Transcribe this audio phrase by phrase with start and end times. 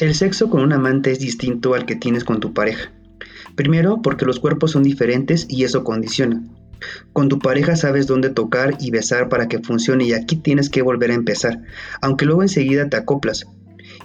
[0.00, 2.90] El sexo con un amante es distinto al que tienes con tu pareja.
[3.54, 6.42] Primero, porque los cuerpos son diferentes y eso condiciona.
[7.12, 10.80] Con tu pareja sabes dónde tocar y besar para que funcione y aquí tienes que
[10.80, 11.60] volver a empezar,
[12.00, 13.44] aunque luego enseguida te acoplas.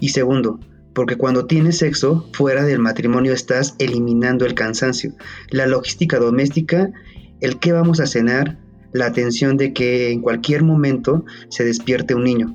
[0.02, 0.60] Y segundo,
[0.94, 5.14] porque cuando tienes sexo fuera del matrimonio estás eliminando el cansancio,
[5.50, 6.92] la logística doméstica,
[7.40, 8.58] el qué vamos a cenar,
[8.92, 12.54] la atención de que en cualquier momento se despierte un niño.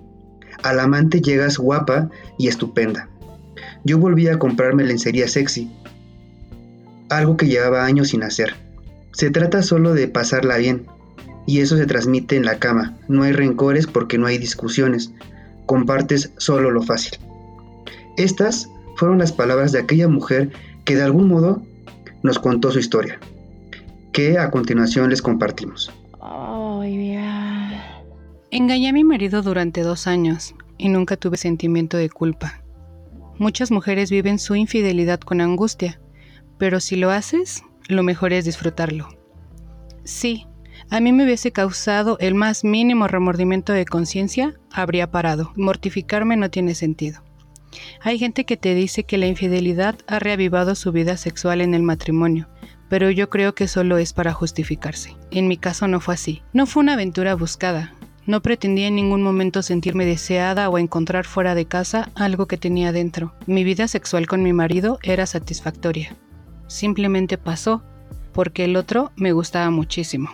[0.62, 3.09] Al amante llegas guapa y estupenda.
[3.84, 5.70] Yo volví a comprarme lencería sexy,
[7.08, 8.54] algo que llevaba años sin hacer.
[9.12, 10.86] Se trata solo de pasarla bien,
[11.46, 12.96] y eso se transmite en la cama.
[13.08, 15.12] No hay rencores porque no hay discusiones.
[15.66, 17.18] Compartes solo lo fácil.
[18.16, 20.50] Estas fueron las palabras de aquella mujer
[20.84, 21.62] que de algún modo
[22.22, 23.18] nos contó su historia,
[24.12, 25.90] que a continuación les compartimos.
[28.52, 32.59] Engañé a mi marido durante dos años y nunca tuve sentimiento de culpa.
[33.40, 35.98] Muchas mujeres viven su infidelidad con angustia,
[36.58, 39.08] pero si lo haces, lo mejor es disfrutarlo.
[40.04, 40.46] Sí,
[40.90, 45.54] a mí me hubiese causado el más mínimo remordimiento de conciencia, habría parado.
[45.56, 47.24] Mortificarme no tiene sentido.
[48.02, 51.82] Hay gente que te dice que la infidelidad ha reavivado su vida sexual en el
[51.82, 52.46] matrimonio,
[52.90, 55.16] pero yo creo que solo es para justificarse.
[55.30, 56.42] En mi caso no fue así.
[56.52, 57.94] No fue una aventura buscada.
[58.26, 62.92] No pretendía en ningún momento sentirme deseada o encontrar fuera de casa algo que tenía
[62.92, 63.32] dentro.
[63.46, 66.14] Mi vida sexual con mi marido era satisfactoria.
[66.66, 67.82] Simplemente pasó,
[68.32, 70.30] porque el otro me gustaba muchísimo.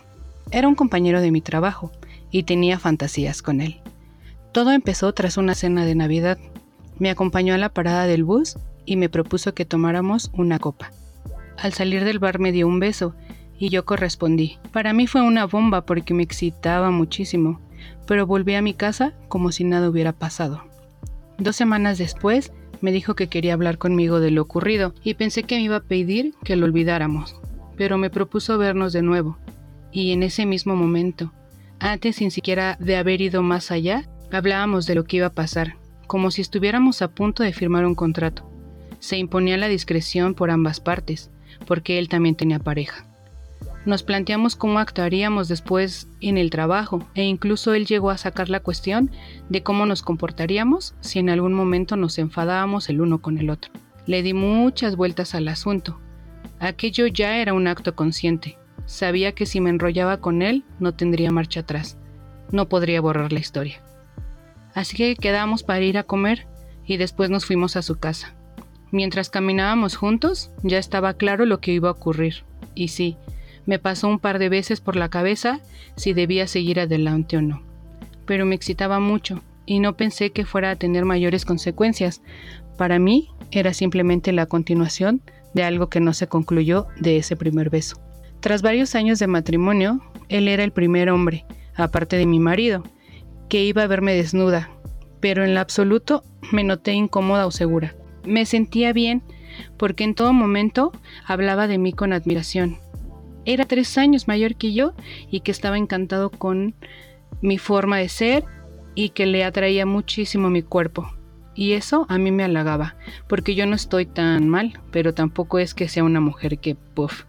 [0.50, 1.92] Era un compañero de mi trabajo
[2.30, 3.80] y tenía fantasías con él.
[4.52, 6.38] Todo empezó tras una cena de Navidad
[6.98, 10.92] me acompañó a la parada del bus y me propuso que tomáramos una copa.
[11.58, 13.14] Al salir del bar me dio un beso
[13.58, 14.58] y yo correspondí.
[14.72, 17.60] Para mí fue una bomba porque me excitaba muchísimo,
[18.06, 20.62] pero volví a mi casa como si nada hubiera pasado.
[21.38, 25.56] Dos semanas después me dijo que quería hablar conmigo de lo ocurrido y pensé que
[25.56, 27.36] me iba a pedir que lo olvidáramos,
[27.76, 29.38] pero me propuso vernos de nuevo.
[29.92, 31.32] Y en ese mismo momento,
[31.78, 35.76] antes sin siquiera de haber ido más allá, hablábamos de lo que iba a pasar
[36.06, 38.48] como si estuviéramos a punto de firmar un contrato.
[38.98, 41.30] Se imponía la discreción por ambas partes,
[41.66, 43.05] porque él también tenía pareja.
[43.86, 48.58] Nos planteamos cómo actuaríamos después en el trabajo e incluso él llegó a sacar la
[48.58, 49.12] cuestión
[49.48, 53.70] de cómo nos comportaríamos si en algún momento nos enfadábamos el uno con el otro.
[54.04, 56.00] Le di muchas vueltas al asunto.
[56.58, 58.58] Aquello ya era un acto consciente.
[58.86, 61.96] Sabía que si me enrollaba con él no tendría marcha atrás.
[62.50, 63.80] No podría borrar la historia.
[64.74, 66.48] Así que quedamos para ir a comer
[66.84, 68.34] y después nos fuimos a su casa.
[68.90, 72.44] Mientras caminábamos juntos, ya estaba claro lo que iba a ocurrir.
[72.74, 73.16] Y sí,
[73.66, 75.60] me pasó un par de veces por la cabeza
[75.96, 77.62] si debía seguir adelante o no.
[78.24, 82.22] Pero me excitaba mucho y no pensé que fuera a tener mayores consecuencias.
[82.78, 85.20] Para mí era simplemente la continuación
[85.54, 88.00] de algo que no se concluyó de ese primer beso.
[88.40, 91.44] Tras varios años de matrimonio, él era el primer hombre,
[91.74, 92.84] aparte de mi marido,
[93.48, 94.70] que iba a verme desnuda,
[95.20, 96.22] pero en lo absoluto
[96.52, 97.94] me noté incómoda o segura.
[98.24, 99.22] Me sentía bien
[99.76, 100.92] porque en todo momento
[101.24, 102.78] hablaba de mí con admiración.
[103.46, 104.92] Era tres años mayor que yo
[105.30, 106.74] y que estaba encantado con
[107.40, 108.44] mi forma de ser
[108.94, 111.08] y que le atraía muchísimo mi cuerpo.
[111.54, 112.96] Y eso a mí me halagaba,
[113.28, 117.24] porque yo no estoy tan mal, pero tampoco es que sea una mujer que, puff.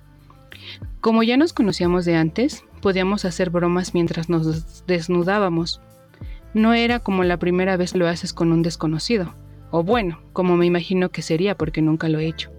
[1.00, 5.82] Como ya nos conocíamos de antes, podíamos hacer bromas mientras nos desnudábamos.
[6.54, 9.36] No era como la primera vez lo haces con un desconocido,
[9.72, 12.52] o bueno, como me imagino que sería porque nunca lo he hecho.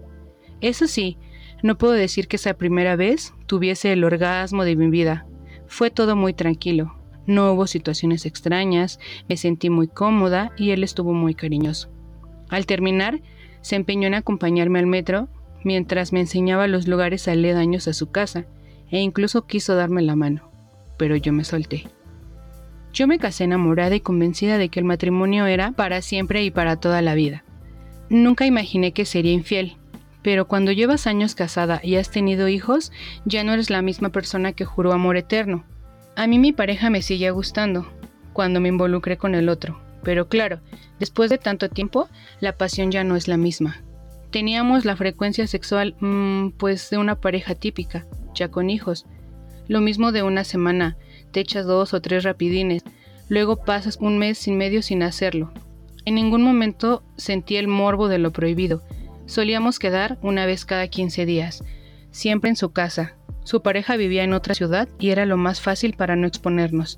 [0.61, 1.17] Eso sí,
[1.61, 5.25] no puedo decir que esa primera vez tuviese el orgasmo de mi vida.
[5.67, 11.13] Fue todo muy tranquilo, no hubo situaciones extrañas, me sentí muy cómoda y él estuvo
[11.13, 11.89] muy cariñoso.
[12.49, 13.21] Al terminar,
[13.61, 15.29] se empeñó en acompañarme al metro
[15.63, 18.45] mientras me enseñaba los lugares aledaños a su casa
[18.89, 20.49] e incluso quiso darme la mano,
[20.97, 21.87] pero yo me solté.
[22.93, 26.77] Yo me casé enamorada y convencida de que el matrimonio era para siempre y para
[26.77, 27.43] toda la vida.
[28.09, 29.77] Nunca imaginé que sería infiel,
[30.21, 32.91] pero cuando llevas años casada y has tenido hijos,
[33.25, 35.63] ya no eres la misma persona que juró amor eterno.
[36.15, 37.87] A mí mi pareja me sigue gustando,
[38.33, 40.59] cuando me involucré con el otro, pero claro,
[40.99, 43.81] después de tanto tiempo, la pasión ya no es la misma.
[44.31, 48.05] Teníamos la frecuencia sexual, mmm, pues de una pareja típica,
[48.35, 49.05] ya con hijos.
[49.67, 50.97] Lo mismo de una semana,
[51.31, 52.83] te echas dos o tres rapidines,
[53.27, 55.51] luego pasas un mes y medio sin hacerlo.
[56.05, 58.83] En ningún momento sentí el morbo de lo prohibido.
[59.29, 61.63] Solíamos quedar una vez cada 15 días,
[62.09, 63.13] siempre en su casa.
[63.43, 66.97] Su pareja vivía en otra ciudad y era lo más fácil para no exponernos.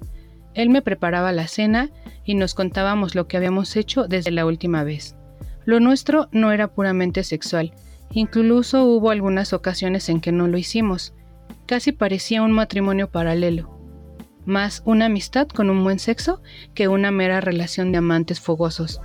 [0.54, 1.90] Él me preparaba la cena
[2.24, 5.18] y nos contábamos lo que habíamos hecho desde la última vez.
[5.66, 7.74] Lo nuestro no era puramente sexual,
[8.12, 11.14] incluso hubo algunas ocasiones en que no lo hicimos.
[11.66, 13.78] Casi parecía un matrimonio paralelo,
[14.46, 16.42] más una amistad con un buen sexo
[16.76, 19.02] que una mera relación de amantes fogosos.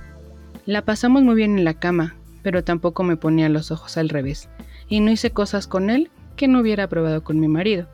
[0.65, 4.49] La pasamos muy bien en la cama, pero tampoco me ponía los ojos al revés,
[4.87, 7.87] y no hice cosas con él que no hubiera probado con mi marido.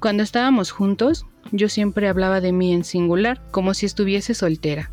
[0.00, 4.90] Cuando estábamos juntos, yo siempre hablaba de mí en singular, como si estuviese soltera.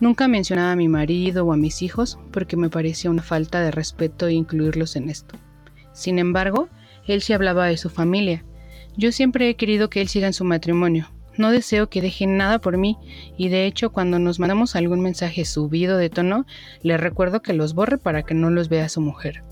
[0.00, 3.70] Nunca mencionaba a mi marido o a mis hijos porque me parecía una falta de
[3.70, 5.34] respeto incluirlos en esto.
[5.92, 6.68] Sin embargo,
[7.06, 8.44] él sí hablaba de su familia.
[8.96, 11.08] Yo siempre he querido que él siga en su matrimonio.
[11.38, 12.98] No deseo que deje nada por mí
[13.36, 16.44] y de hecho cuando nos mandamos algún mensaje subido de tono,
[16.82, 19.44] le recuerdo que los borre para que no los vea su mujer.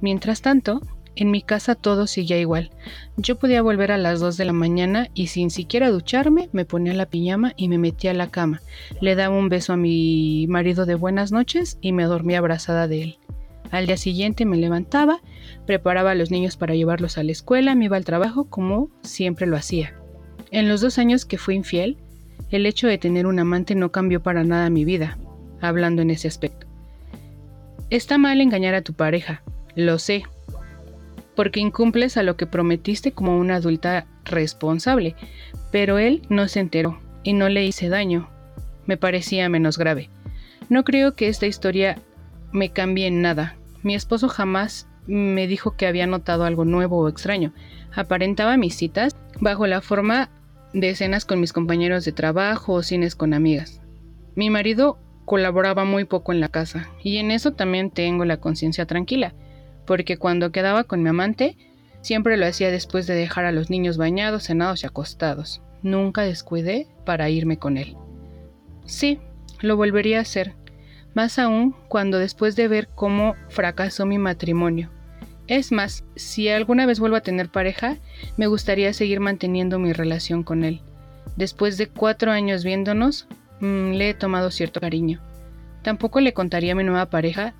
[0.00, 0.82] Mientras tanto,
[1.14, 2.70] en mi casa todo seguía igual.
[3.16, 6.92] Yo podía volver a las 2 de la mañana y sin siquiera ducharme me ponía
[6.92, 8.60] la pijama y me metía a la cama.
[9.00, 13.02] Le daba un beso a mi marido de buenas noches y me dormía abrazada de
[13.02, 13.18] él.
[13.70, 15.20] Al día siguiente me levantaba,
[15.66, 19.46] preparaba a los niños para llevarlos a la escuela, me iba al trabajo como siempre
[19.46, 19.94] lo hacía.
[20.50, 21.98] En los dos años que fui infiel,
[22.50, 25.18] el hecho de tener un amante no cambió para nada mi vida,
[25.60, 26.66] hablando en ese aspecto.
[27.90, 29.42] Está mal engañar a tu pareja,
[29.74, 30.22] lo sé,
[31.36, 35.14] porque incumples a lo que prometiste como una adulta responsable,
[35.70, 38.28] pero él no se enteró y no le hice daño.
[38.86, 40.08] Me parecía menos grave.
[40.70, 41.98] No creo que esta historia
[42.52, 43.56] me cambie en nada.
[43.82, 47.52] Mi esposo jamás me dijo que había notado algo nuevo o extraño.
[47.94, 50.30] Aparentaba mis citas bajo la forma
[50.72, 53.80] de escenas con mis compañeros de trabajo o cines con amigas.
[54.34, 58.86] Mi marido colaboraba muy poco en la casa y en eso también tengo la conciencia
[58.86, 59.34] tranquila
[59.88, 61.56] porque cuando quedaba con mi amante,
[62.02, 65.62] siempre lo hacía después de dejar a los niños bañados, cenados y acostados.
[65.82, 67.96] Nunca descuidé para irme con él.
[68.84, 69.18] Sí,
[69.62, 70.56] lo volvería a hacer,
[71.14, 74.90] más aún cuando después de ver cómo fracasó mi matrimonio.
[75.48, 77.96] Es más, si alguna vez vuelvo a tener pareja,
[78.36, 80.82] me gustaría seguir manteniendo mi relación con él.
[81.36, 83.26] Después de cuatro años viéndonos,
[83.60, 85.20] mm, le he tomado cierto cariño.
[85.82, 87.54] Tampoco le contaría a mi nueva pareja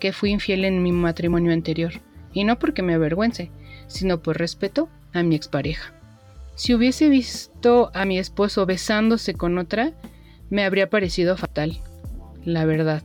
[0.00, 1.92] que fui infiel en mi matrimonio anterior,
[2.32, 3.52] y no porque me avergüence,
[3.86, 5.92] sino por respeto a mi expareja.
[6.56, 9.92] Si hubiese visto a mi esposo besándose con otra,
[10.50, 11.78] me habría parecido fatal,
[12.44, 13.04] la verdad.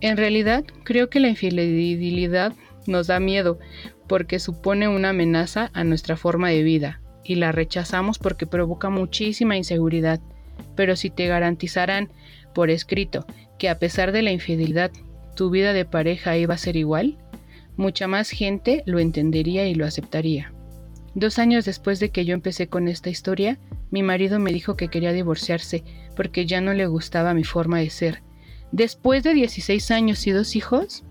[0.00, 2.54] En realidad, creo que la infidelidad
[2.86, 3.58] nos da miedo
[4.06, 9.56] porque supone una amenaza a nuestra forma de vida y la rechazamos porque provoca muchísima
[9.56, 10.20] inseguridad.
[10.74, 12.10] Pero si te garantizarán
[12.54, 13.26] por escrito
[13.58, 14.90] que a pesar de la infidelidad
[15.36, 17.18] tu vida de pareja iba a ser igual,
[17.76, 20.52] mucha más gente lo entendería y lo aceptaría.
[21.14, 23.58] Dos años después de que yo empecé con esta historia,
[23.90, 25.82] mi marido me dijo que quería divorciarse
[26.14, 28.22] porque ya no le gustaba mi forma de ser.
[28.72, 31.04] Después de 16 años y dos hijos,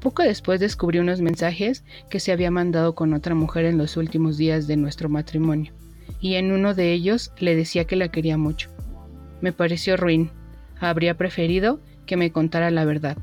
[0.00, 4.36] poco después descubrí unos mensajes que se había mandado con otra mujer en los últimos
[4.36, 5.72] días de nuestro matrimonio,
[6.20, 8.70] y en uno de ellos le decía que la quería mucho.
[9.40, 10.30] Me pareció ruin.
[10.80, 13.16] Habría preferido que me contara la verdad.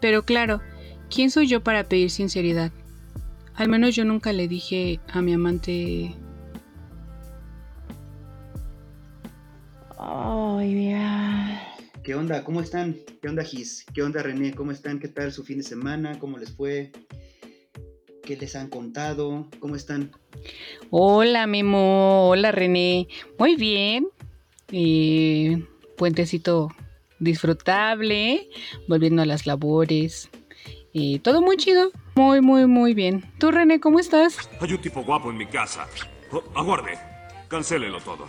[0.00, 0.60] Pero claro,
[1.10, 2.72] ¿quién soy yo para pedir sinceridad?
[3.54, 6.14] Al menos yo nunca le dije a mi amante...
[9.98, 10.94] Ay,
[12.06, 12.44] ¿Qué onda?
[12.44, 12.94] ¿Cómo están?
[13.20, 13.84] ¿Qué onda, Gis?
[13.92, 14.54] ¿Qué onda, René?
[14.54, 15.00] ¿Cómo están?
[15.00, 16.20] ¿Qué tal su fin de semana?
[16.20, 16.92] ¿Cómo les fue?
[18.22, 19.48] ¿Qué les han contado?
[19.58, 20.12] ¿Cómo están?
[20.90, 22.28] Hola, Memo.
[22.28, 23.08] Hola, René.
[23.40, 24.06] Muy bien.
[25.96, 26.68] Puentecito
[27.18, 28.50] disfrutable,
[28.86, 30.30] volviendo a las labores.
[31.22, 33.24] Todo muy chido, muy, muy, muy bien.
[33.40, 34.48] ¿Tú, René, cómo estás?
[34.60, 35.88] Hay un tipo guapo en mi casa.
[36.30, 37.00] Oh, aguarde,
[37.48, 38.28] cancélelo todo.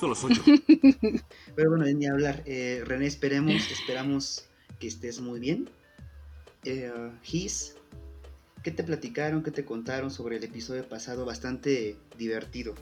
[0.00, 0.42] Solo soy yo.
[1.54, 2.42] Pero bueno, ni hablar.
[2.46, 4.44] Eh, René, esperemos, esperamos
[4.78, 5.68] que estés muy bien.
[6.64, 6.90] Eh,
[7.22, 7.76] Gis,
[8.62, 11.24] ¿qué te platicaron, qué te contaron sobre el episodio pasado?
[11.24, 12.74] Bastante divertido.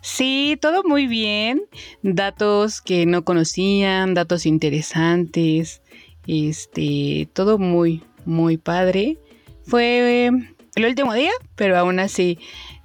[0.00, 1.62] Sí, todo muy bien.
[2.02, 5.82] Datos que no conocían, datos interesantes.
[6.26, 9.18] Este, todo muy, muy padre.
[9.64, 12.38] Fue el último día, pero aún así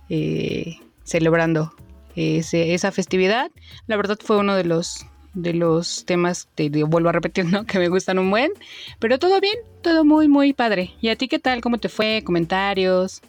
[0.10, 1.74] eh, celebrando
[2.15, 3.51] esa festividad.
[3.88, 7.65] La verdad fue uno de los de los temas, te, vuelvo a repetir, ¿no?
[7.68, 8.51] Que me gustan un buen.
[9.00, 10.94] Pero todo bien, todo muy, muy padre.
[11.01, 11.62] ¿Y a ti qué tal?
[11.62, 12.22] ¿Cómo te fue?
[12.24, 13.22] ¿Comentarios?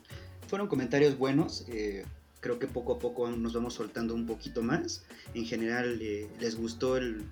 [0.48, 1.64] Fueron comentarios buenos.
[1.68, 2.04] Eh,
[2.40, 5.04] creo que poco a poco nos vamos soltando un poquito más.
[5.34, 7.24] En general eh, les gustó el,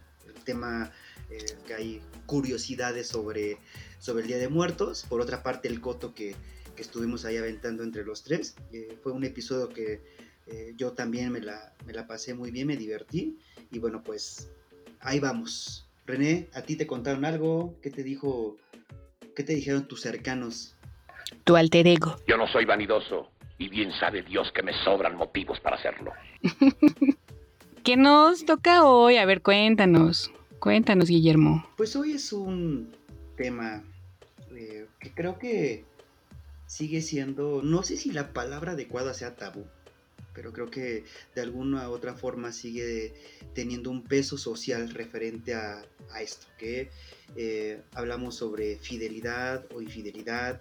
[0.45, 0.91] tema
[1.29, 3.59] eh, que hay curiosidades sobre,
[3.99, 5.05] sobre el Día de Muertos.
[5.09, 6.35] Por otra parte, el coto que,
[6.75, 8.55] que estuvimos ahí aventando entre los tres.
[9.03, 10.01] Fue un episodio que
[10.77, 13.39] yo también me la, me la pasé muy bien, me divertí.
[13.71, 14.51] Y bueno, pues
[15.01, 15.87] ahí vamos.
[16.07, 17.75] René, ¿a ti te contaron algo?
[17.83, 18.57] ¿Qué te dijo,
[19.37, 20.77] qué te dijeron tus cercanos?
[21.45, 22.17] Tu alter ego.
[22.27, 26.13] Yo no soy vanidoso y bien sabe Dios que me sobran motivos para hacerlo.
[27.85, 29.17] ¿Qué nos toca hoy?
[29.17, 30.33] A ver, cuéntanos.
[30.59, 31.67] Cuéntanos, Guillermo.
[31.77, 32.93] Pues hoy es un
[33.37, 33.83] tema
[34.55, 35.85] eh, que creo que
[36.67, 39.67] sigue siendo, no sé si la palabra adecuada sea tabú,
[40.35, 43.15] pero creo que de alguna u otra forma sigue
[43.55, 45.85] teniendo un peso social referente a,
[46.21, 46.91] esto, que
[47.37, 50.61] eh, hablamos sobre fidelidad o infidelidad,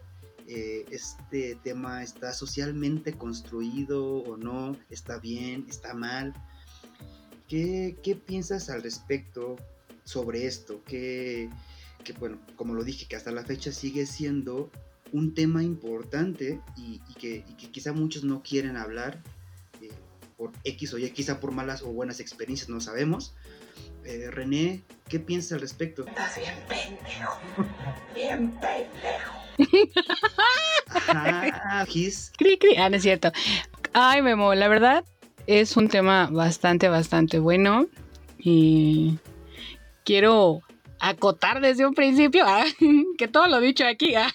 [0.52, 6.34] eh, este tema está socialmente construido o no, está bien, está mal.
[7.48, 9.58] ¿Qué, piensas al respecto
[10.04, 10.84] sobre esto?
[10.86, 11.52] Que,
[12.20, 14.72] bueno, como lo dije, que hasta la fecha sigue siendo
[15.12, 19.22] un tema importante y, que, quizá muchos no quieren hablar
[20.40, 23.36] por X o Y, quizá por malas o buenas experiencias, no sabemos.
[24.06, 26.08] Eh, René, ¿qué piensas al respecto?
[26.08, 27.40] Estás bien pendejo,
[28.16, 29.36] bien pendejo.
[31.10, 31.86] Ah,
[32.90, 33.32] no es cierto.
[33.92, 35.04] Ay, Memo, la verdad
[35.46, 37.88] es un tema bastante, bastante bueno.
[38.38, 39.20] Y
[40.06, 40.62] quiero
[41.02, 42.64] acotar desde un principio ah,
[43.18, 44.16] que todo lo dicho aquí.
[44.16, 44.32] Ah.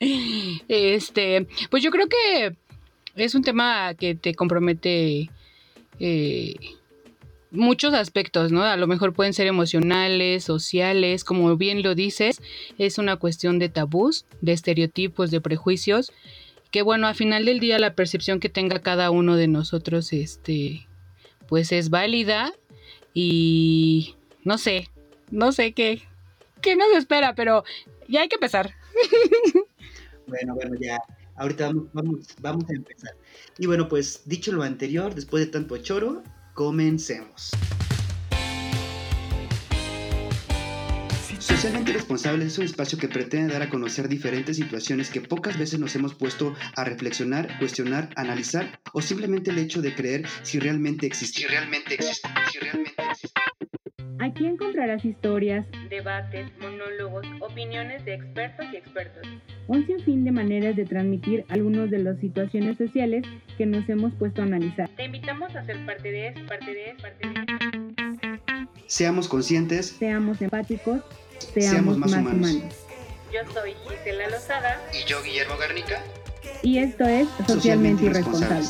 [0.68, 2.56] Este, pues yo creo que
[3.16, 5.30] es un tema que te compromete
[6.00, 6.54] eh,
[7.50, 8.62] muchos aspectos, ¿no?
[8.62, 12.42] A lo mejor pueden ser emocionales, sociales, como bien lo dices,
[12.78, 16.12] es una cuestión de tabús, de estereotipos, de prejuicios,
[16.70, 20.86] que bueno, al final del día la percepción que tenga cada uno de nosotros, este,
[21.46, 22.52] pues es válida
[23.12, 24.90] y no sé,
[25.30, 26.02] no sé qué,
[26.60, 27.64] qué nos espera, pero
[28.08, 28.74] ya hay que empezar.
[30.26, 30.98] Bueno, bueno, ya.
[31.36, 33.16] Ahorita vamos, vamos, vamos a empezar.
[33.58, 36.22] Y bueno, pues dicho lo anterior, después de tanto choro,
[36.54, 37.50] Comencemos.
[41.40, 45.80] Socialmente Responsable es un espacio que pretende dar a conocer diferentes situaciones que pocas veces
[45.80, 51.06] nos hemos puesto a reflexionar, cuestionar, analizar o simplemente el hecho de creer si realmente
[51.06, 51.40] existe.
[51.40, 52.28] Si realmente existe.
[52.52, 52.93] Si realmente.
[54.20, 59.26] Aquí encontrarás historias, debates, monólogos, opiniones de expertos y expertos.
[59.66, 63.24] Un sinfín de maneras de transmitir algunas de las situaciones sociales
[63.58, 64.88] que nos hemos puesto a analizar.
[64.90, 68.70] Te invitamos a ser parte de eso, parte de eso, parte de eso.
[68.86, 69.86] Seamos conscientes.
[69.98, 71.00] Seamos empáticos.
[71.52, 72.52] Seamos, más, humanos.
[73.32, 74.80] Yo soy Gisela Lozada.
[74.92, 76.00] Y yo, Guillermo Garnica.
[76.62, 78.66] Y esto es Socialmente, irresponsable.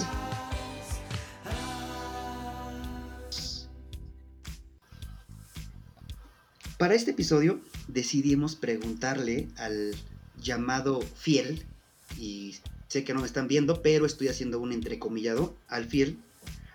[6.84, 9.96] Para este episodio decidimos preguntarle al
[10.36, 11.64] llamado fiel,
[12.18, 12.56] y
[12.88, 16.18] sé que no me están viendo, pero estoy haciendo un entrecomillado, al fiel,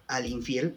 [0.08, 0.76] al infiel,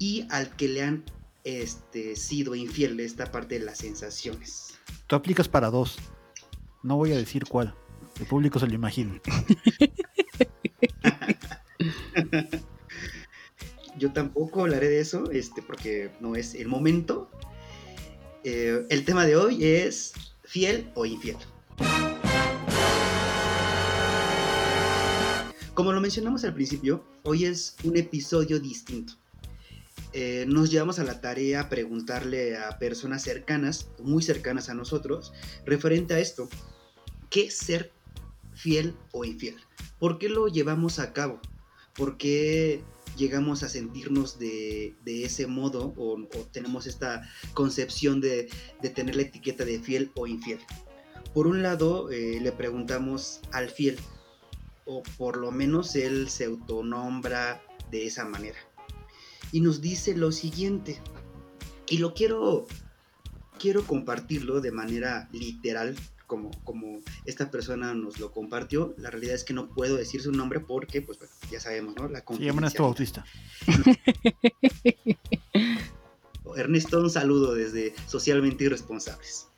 [0.00, 1.04] y al que le han
[1.44, 4.74] este, sido infiel de esta parte de las sensaciones.
[5.06, 5.98] Tú aplicas para dos,
[6.82, 7.76] no voy a decir cuál,
[8.18, 9.20] el público se lo imagina.
[13.96, 17.30] Yo tampoco hablaré de eso, este, porque no es el momento,
[18.44, 20.12] eh, el tema de hoy es
[20.44, 21.36] fiel o infiel.
[25.74, 29.14] Como lo mencionamos al principio, hoy es un episodio distinto.
[30.12, 35.32] Eh, nos llevamos a la tarea preguntarle a personas cercanas, muy cercanas a nosotros,
[35.64, 36.48] referente a esto.
[37.30, 37.92] ¿Qué ser
[38.54, 39.56] fiel o infiel?
[39.98, 41.40] ¿Por qué lo llevamos a cabo?
[41.94, 42.82] ¿Por qué
[43.22, 46.18] llegamos a sentirnos de, ese modo o,
[46.50, 47.22] tenemos esta
[47.54, 48.50] concepción de,
[48.94, 50.58] tener la etiqueta de fiel o infiel.
[51.32, 53.96] Por un lado, eh, le preguntamos al fiel,
[54.86, 57.62] o por lo menos él se autonombra
[57.92, 58.58] de esa manera.
[59.52, 61.00] Y nos dice lo siguiente,
[61.88, 62.66] y lo quiero,
[63.56, 65.94] quiero compartirlo de manera literal
[66.64, 68.94] como, esta persona nos lo compartió.
[68.98, 71.18] La realidad es que no puedo decir su nombre porque, pues
[71.50, 72.08] ya sabemos, ¿no?
[72.08, 73.24] La sí, Ernesto Bautista.
[76.56, 79.48] Ernesto, un saludo desde Socialmente Irresponsables.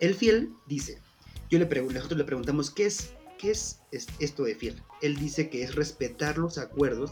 [0.00, 1.00] El fiel dice,
[1.50, 3.80] yo le nosotros le preguntamos, ¿qué es, qué es
[4.18, 4.82] esto de fiel?
[5.02, 7.10] Él dice que es respetar los acuerdos,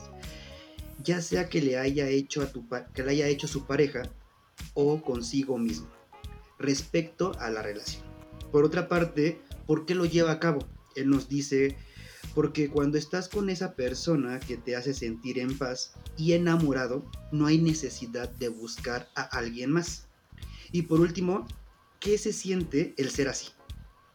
[1.03, 4.03] ya sea que le haya hecho a tu que le haya hecho su pareja
[4.75, 5.89] o consigo mismo,
[6.59, 8.05] respecto a la relación.
[8.53, 10.61] Por otra parte, ¿por qué lo lleva a cabo?
[10.95, 11.77] Él nos dice,
[12.35, 17.47] porque cuando estás con esa persona que te hace sentir en paz y enamorado, no
[17.47, 20.07] hay necesidad de buscar a alguien más.
[20.73, 21.47] Y por último,
[22.01, 23.49] ¿qué se siente el ser así?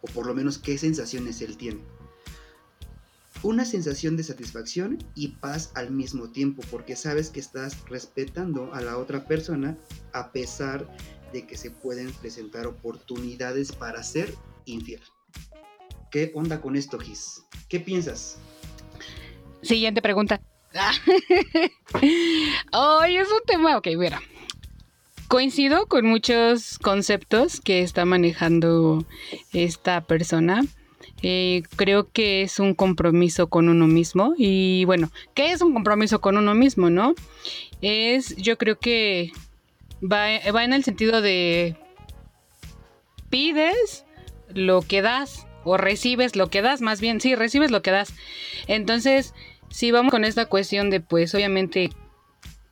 [0.01, 1.81] O por lo menos qué sensaciones él tiene.
[3.43, 8.81] una sensación de satisfacción y paz al mismo tiempo, porque sabes que estás respetando a
[8.81, 9.77] la otra persona
[10.13, 10.87] a pesar
[11.31, 14.33] de que se pueden presentar oportunidades para ser
[14.65, 15.01] infiel.
[16.11, 17.43] ¿Qué onda con esto, Gis?
[17.69, 18.37] ¿Qué piensas?
[19.61, 20.41] Siguiente pregunta.
[22.71, 24.21] Ay, es un tema, ok, mira.
[25.27, 29.05] Coincido con muchos conceptos que está manejando
[29.53, 30.61] esta persona.
[31.23, 34.33] Eh, creo que es un compromiso con uno mismo.
[34.37, 37.15] Y bueno, ¿qué es un compromiso con uno mismo, no?
[37.81, 39.31] Es, yo creo que
[40.01, 41.75] va, va en el sentido de
[43.29, 44.05] pides
[44.53, 48.13] lo que das o recibes lo que das, más bien, sí, recibes lo que das.
[48.67, 49.33] Entonces,
[49.69, 51.91] si vamos con esta cuestión de, pues, obviamente,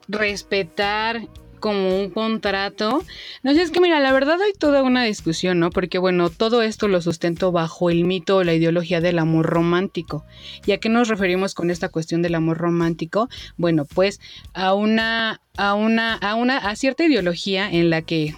[0.08, 1.28] respetar
[1.60, 3.04] como un contrato.
[3.44, 5.70] No sé, es que mira, la verdad hay toda una discusión, ¿no?
[5.70, 10.26] Porque bueno, todo esto lo sustento bajo el mito o la ideología del amor romántico.
[10.66, 13.30] ¿Y a qué nos referimos con esta cuestión del amor romántico?
[13.58, 14.20] Bueno, pues
[14.54, 18.36] a una, a una, a una, a cierta ideología en la que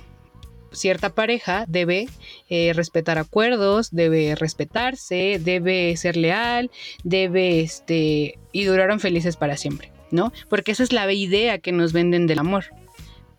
[0.72, 2.08] cierta pareja debe
[2.50, 6.72] eh, respetar acuerdos, debe respetarse, debe ser leal,
[7.04, 10.32] debe, este, y duraron felices para siempre, ¿no?
[10.50, 12.66] Porque esa es la idea que nos venden del amor.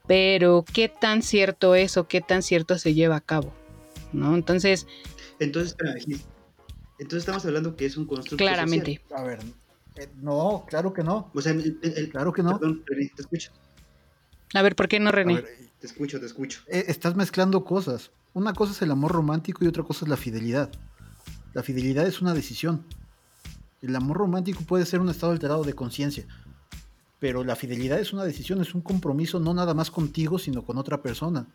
[0.06, 3.52] Pero, ¿qué tan cierto es o qué tan cierto se lleva a cabo?
[4.12, 4.34] ¿No?
[4.34, 4.86] Entonces...
[5.38, 5.76] Entonces,
[6.98, 9.00] entonces estamos hablando que es un constructo Claramente.
[9.14, 9.40] A ver,
[9.96, 11.30] eh, no, claro que no.
[11.34, 12.58] O sea, el, el, claro que no.
[12.58, 13.50] Perdón, René, te escucho.
[14.54, 15.34] A ver, ¿por qué no, René?
[15.34, 16.60] Ver, te escucho, te escucho.
[16.68, 18.12] Eh, estás mezclando cosas.
[18.34, 20.70] Una cosa es el amor romántico y otra cosa es la fidelidad.
[21.54, 22.84] La fidelidad es una decisión.
[23.82, 26.24] El amor romántico puede ser un estado alterado de conciencia.
[27.22, 30.76] Pero la fidelidad es una decisión, es un compromiso no nada más contigo, sino con
[30.76, 31.46] otra persona.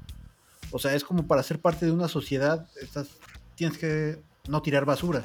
[0.72, 3.10] O sea, es como para ser parte de una sociedad, estás,
[3.54, 5.24] tienes que no tirar basura.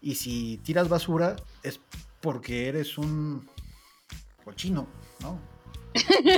[0.00, 1.80] Y si tiras basura es
[2.20, 3.44] porque eres un
[4.44, 4.86] cochino,
[5.20, 5.40] ¿no?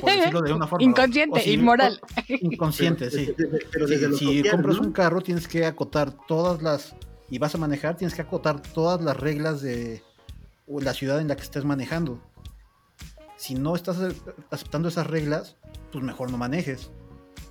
[0.00, 0.82] Por decirlo de una forma.
[0.82, 2.00] Inconsciente, si, inmoral.
[2.28, 3.34] Inconsciente, sí.
[3.72, 4.84] Pero desde si, compras ¿no?
[4.84, 6.96] un carro, tienes que acotar todas las.
[7.28, 10.02] Y vas a manejar, tienes que acotar todas las reglas de
[10.66, 12.22] la ciudad en la que estés manejando.
[13.36, 13.98] Si no estás
[14.50, 15.56] aceptando esas reglas,
[15.92, 16.90] pues mejor no manejes.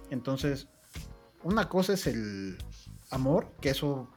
[0.09, 0.67] Entonces,
[1.43, 2.57] una cosa es el
[3.11, 4.09] amor, que eso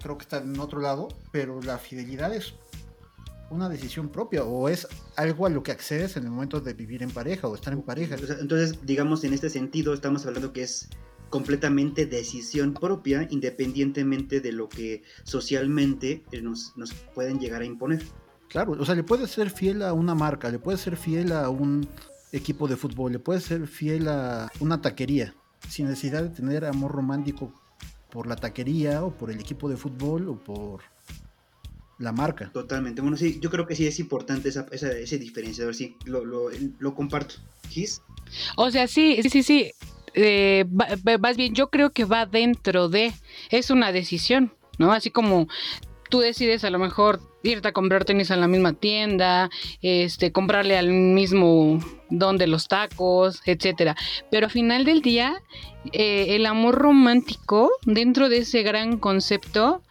[0.00, 2.54] creo que está en otro lado, pero la fidelidad es
[3.50, 7.02] una decisión propia o es algo a lo que accedes en el momento de vivir
[7.02, 8.16] en pareja o estar en pareja.
[8.40, 10.88] Entonces, digamos, en este sentido, estamos hablando que es
[11.30, 18.02] completamente decisión propia, independientemente de lo que socialmente nos, nos pueden llegar a imponer.
[18.48, 21.50] Claro, o sea, le puedes ser fiel a una marca, le puedes ser fiel a
[21.50, 21.86] un
[22.32, 25.34] equipo de fútbol, le puedes ser fiel a una taquería,
[25.68, 27.52] sin necesidad de tener amor romántico
[28.10, 30.80] por la taquería o por el equipo de fútbol o por
[31.98, 32.50] la marca.
[32.52, 33.02] Totalmente.
[33.02, 36.48] Bueno, sí, yo creo que sí es importante esa, esa, ese diferenciador, sí, lo, lo,
[36.78, 37.36] lo comparto.
[37.68, 38.02] ¿Gis?
[38.56, 39.70] O sea, sí, sí, sí, sí.
[40.14, 43.12] Eh, va, más bien, yo creo que va dentro de,
[43.50, 44.92] es una decisión, ¿no?
[44.92, 45.48] Así como
[46.08, 49.50] tú decides a lo mejor irte a comprar tenis a la misma tienda,
[49.82, 53.96] este, comprarle al mismo don de los tacos, etcétera.
[54.30, 55.40] Pero al final del día,
[55.92, 59.82] eh, el amor romántico, dentro de ese gran concepto,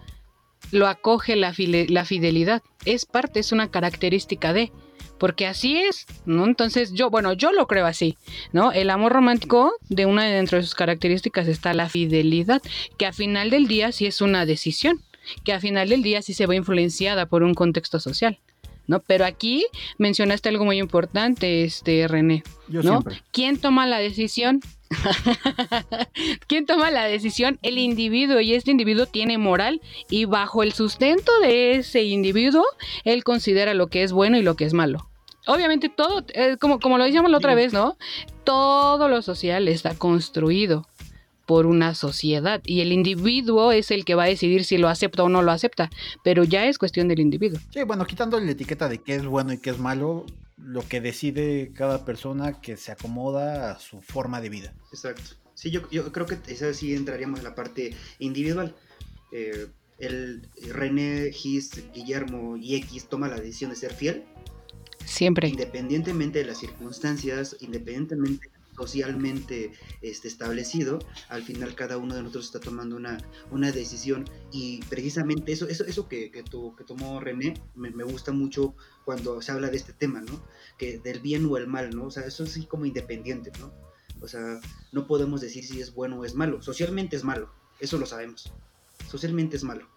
[0.72, 1.54] lo acoge la,
[1.88, 2.62] la, fidelidad.
[2.86, 4.72] Es parte, es una característica de.
[5.18, 6.46] Porque así es, ¿no?
[6.46, 8.18] Entonces yo, bueno, yo lo creo así,
[8.52, 8.72] ¿no?
[8.72, 12.62] El amor romántico, de una de dentro de sus características está la fidelidad,
[13.00, 15.02] que al final del día sí es una decisión,
[15.44, 18.40] que al final del día sí se ve influenciada por un contexto social.
[18.88, 19.02] ¿No?
[19.02, 19.66] Pero aquí
[19.98, 22.44] mencionaste algo muy importante, este René.
[22.70, 22.92] Yo ¿no?
[22.92, 23.22] siempre.
[23.34, 24.62] ¿Quién toma la decisión?
[26.48, 27.60] ¿Quién toma la decisión?
[27.64, 32.64] El individuo y este individuo tiene moral y bajo el sustento de ese individuo,
[33.04, 35.10] él considera lo que es bueno y lo que es malo.
[35.48, 37.98] Obviamente todo, eh, como, como lo decíamos la otra vez, ¿no?
[38.46, 40.86] Todo lo social está construido
[41.48, 45.24] por una sociedad y el individuo es el que va a decidir si lo acepta
[45.24, 45.90] o no lo acepta,
[46.24, 47.60] pero ya es cuestión del individuo.
[47.74, 50.26] Sí, bueno, quitando la etiqueta de qué es bueno y qué es malo,
[50.58, 54.74] lo que decide cada persona que se acomoda a su forma de vida.
[54.92, 55.24] Exacto.
[55.54, 58.76] Sí, yo, yo creo que esa sí entraríamos en la parte individual.
[59.32, 59.68] Eh,
[60.00, 64.26] el René, Gis, Guillermo y X toma la decisión de ser fiel.
[65.06, 65.48] Siempre.
[65.48, 72.60] Independientemente de las circunstancias, independientemente socialmente este, establecido, al final cada uno de nosotros está
[72.60, 73.18] tomando una,
[73.50, 78.04] una decisión y precisamente eso, eso, eso que, que, tu, que tomó René me, me,
[78.04, 80.44] gusta mucho cuando se habla de este tema, ¿no?
[80.78, 82.06] Que del bien o el mal, ¿no?
[82.06, 83.74] O sea, eso sí como independiente, ¿no?
[84.22, 84.60] O sea,
[84.92, 86.62] no podemos decir si es bueno o es malo.
[86.62, 88.54] Socialmente es malo, eso lo sabemos.
[89.10, 89.88] Socialmente es malo.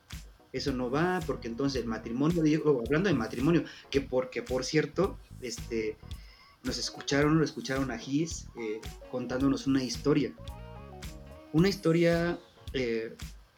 [0.53, 5.19] eso no va, porque entonces el matrimonio, digo, hablando de matrimonio, que porque por cierto,
[5.41, 5.97] este,
[6.63, 10.33] nos escucharon, lo escucharon a Gis eh, contándonos una historia.
[11.53, 12.39] Una historia
[12.73, 13.17] eh,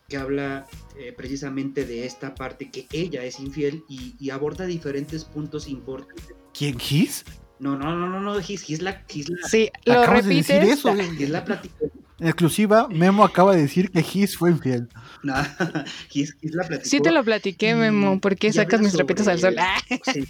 [0.08, 0.66] que habla
[0.98, 6.34] eh, precisamente de esta parte que ella es infiel y, y aborda diferentes puntos importantes.
[6.54, 7.24] ¿Quién, Gis?
[7.58, 10.56] No, no, no, no, no, Gis, Gis la, Gis la, Sí, lo Acabas de decir
[10.56, 10.78] repites.
[10.78, 10.94] eso.
[11.16, 11.90] Gis la platicó.
[12.18, 14.88] En exclusiva, Memo acaba de decir que Gis fue infiel.
[15.22, 15.34] No,
[16.08, 16.88] Gis, Gis la platicó.
[16.88, 18.20] Sí te lo platiqué, Memo.
[18.20, 19.56] ¿Por qué y sacas mis trapitos al sol?
[19.58, 19.76] Ah.
[20.12, 20.24] Sí,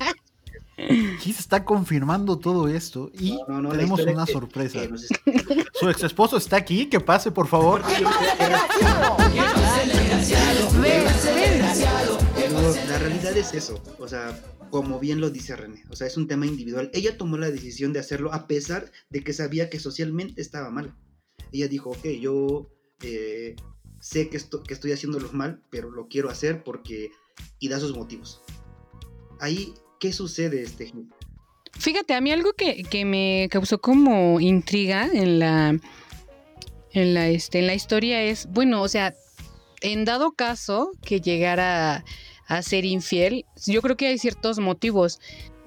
[1.20, 4.80] Gis está confirmando todo esto y no, no, no, la tenemos una que- sorpresa.
[4.80, 5.06] que nos-
[5.74, 7.82] Su ex esposo está aquí, que pase, por favor.
[12.88, 14.38] La realidad es eso, o sea,
[14.70, 16.90] como bien lo dice René, o sea, es un tema individual.
[16.92, 20.94] Ella tomó la decisión de hacerlo a pesar de que sabía que socialmente estaba mal.
[21.52, 22.68] Ella dijo, ok, yo
[23.02, 23.54] eh,
[24.00, 27.11] sé que, esto, que estoy haciéndolo mal, pero lo quiero hacer porque...
[27.58, 28.42] y da sus motivos.
[29.40, 30.92] Ahí, ¿qué sucede, este?
[31.78, 35.78] Fíjate, a mí algo que, que me causó como intriga en la,
[36.90, 39.14] en la, este, en la historia es, bueno, o sea,
[39.80, 42.04] en dado caso que llegara
[42.48, 45.20] a ser infiel, yo creo que hay ciertos motivos,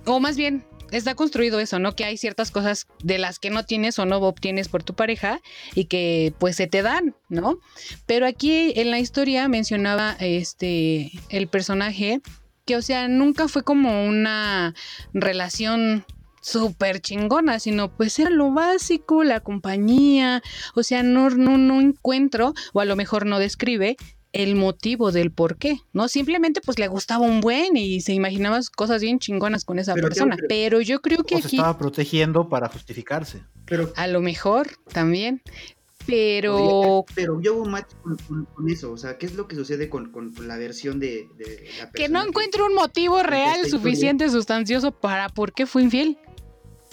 [0.06, 1.96] o más bien, está construido eso, ¿no?
[1.96, 5.40] Que hay ciertas cosas de las que no tienes o no obtienes por tu pareja
[5.76, 7.58] y que pues se te dan, ¿no?
[8.06, 12.22] Pero aquí en la historia mencionaba este el personaje
[12.66, 14.74] que, o sea, nunca fue como una
[15.14, 16.06] relación
[16.42, 20.44] súper chingona, sino pues era lo básico, la compañía,
[20.76, 23.98] o sea, no, no, no encuentro, o a lo mejor no describe
[24.32, 26.10] el motivo del por qué, ¿no?
[26.10, 30.10] Simplemente pues le gustaba un buen y se imaginaba cosas bien chingonas con esa Pero
[30.10, 33.44] persona, creo pero yo creo que O se aquí estaba protegiendo para justificarse.
[33.66, 35.42] Pero, a lo mejor también,
[36.06, 39.48] pero podría- pero yo hago match con, con- con eso, o sea, ¿qué es lo
[39.48, 42.76] que sucede con, con- con la versión de, de la que persona no encuentro un
[42.76, 46.18] motivo real suficiente, sustancioso para por qué fue infiel.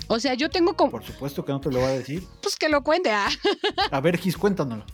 [0.09, 2.23] O sea, yo tengo como, Por supuesto que no te lo va a decir.
[2.43, 3.29] pues que lo cuente, ah.
[3.91, 4.85] A ver, Gis, cuéntanoslo.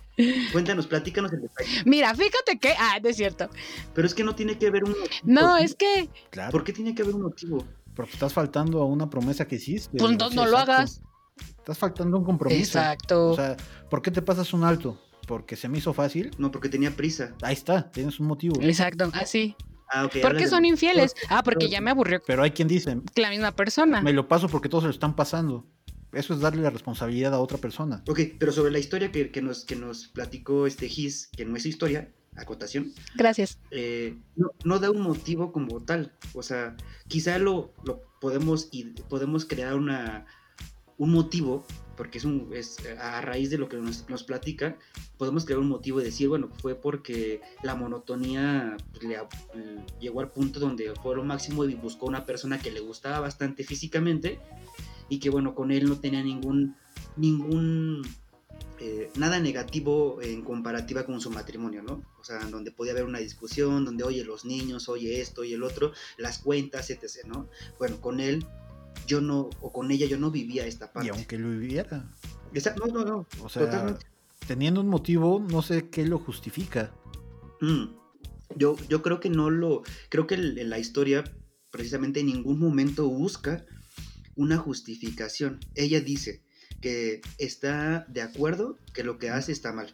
[0.52, 1.70] Cuéntanos, platícanos el detalle.
[1.86, 3.48] Mira, fíjate que, ah, no es cierto.
[3.94, 5.08] Pero es que no tiene que haber un motivo.
[5.24, 6.52] No, es que, Claro.
[6.52, 7.64] ¿Por qué tiene que haber un motivo?
[7.96, 9.96] Porque estás faltando a una promesa que hiciste.
[9.98, 11.00] pues entonces no lo hagas.
[11.58, 12.78] Estás faltando un compromiso.
[12.78, 13.30] Exacto.
[13.30, 13.56] O sea,
[13.90, 15.00] ¿por qué te pasas un alto?
[15.26, 16.30] Porque se me hizo fácil.
[16.38, 17.34] No, porque tenía prisa.
[17.42, 18.60] Ahí está, tienes un motivo.
[18.62, 19.54] Exacto, así.
[19.90, 20.12] Ah, ok.
[20.12, 21.14] ¿Por hablas qué de- son infieles?
[21.28, 24.00] Ah, porque ya me aburrió Pero hay quien dice, la misma persona.
[24.02, 25.66] me lo paso porque todos se lo están pasando.
[26.12, 28.02] Eso es darle la responsabilidad a otra persona.
[28.08, 31.54] Ok, pero sobre la historia que, que nos, que nos platicó este Gis, que no
[31.56, 33.58] es historia, acotación, Gracias.
[33.70, 36.12] eh, no, no da un motivo como tal.
[36.32, 36.76] O sea,
[37.08, 40.24] quizá lo, lo podemos, y podemos crear una,
[40.98, 41.64] un motivo,
[41.96, 44.76] porque es, un, es a raíz de lo que nos, nos platica,
[45.16, 49.18] podemos crear un motivo de decir, bueno, fue porque la monotonía pues, le,
[50.00, 53.64] llegó al punto donde fue lo máximo y buscó una persona que le gustaba bastante
[53.64, 54.40] físicamente
[55.08, 56.76] y que bueno, con él no tenía ningún,
[57.16, 58.02] ningún,
[58.80, 62.02] eh, nada negativo en comparativa con su matrimonio, ¿no?
[62.20, 65.62] O sea, donde podía haber una discusión, donde oye los niños, oye esto y el
[65.62, 67.48] otro, las cuentas, etc., ¿no?
[67.78, 68.44] Bueno, con él
[69.06, 71.08] yo no, o con ella yo no vivía esta parte.
[71.08, 72.04] Y aunque lo viviera.
[72.52, 74.06] Esa- no, no, no, O sea, totalmente.
[74.46, 76.92] teniendo un motivo, no sé qué lo justifica.
[77.60, 77.86] Mm.
[78.56, 79.82] Yo, yo creo que no lo.
[80.08, 81.24] Creo que el- la historia,
[81.70, 83.64] precisamente en ningún momento busca
[84.36, 85.60] una justificación.
[85.74, 86.42] Ella dice
[86.80, 89.92] que está de acuerdo que lo que hace está mal.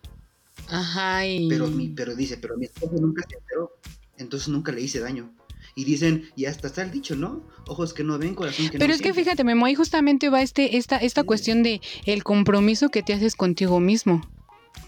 [0.68, 1.48] Ajá, y...
[1.48, 3.72] Pero, mi, pero dice, pero mi esposo nunca se enteró.
[4.18, 5.34] Entonces nunca le hice daño.
[5.76, 7.42] Y dicen, y hasta está el dicho, ¿no?
[7.66, 10.40] Ojos que no ven, corazón que no Pero es que fíjate, Memo, ahí justamente va
[10.40, 11.26] este, esta, esta Sí.
[11.26, 14.20] cuestión de el compromiso que te haces contigo mismo.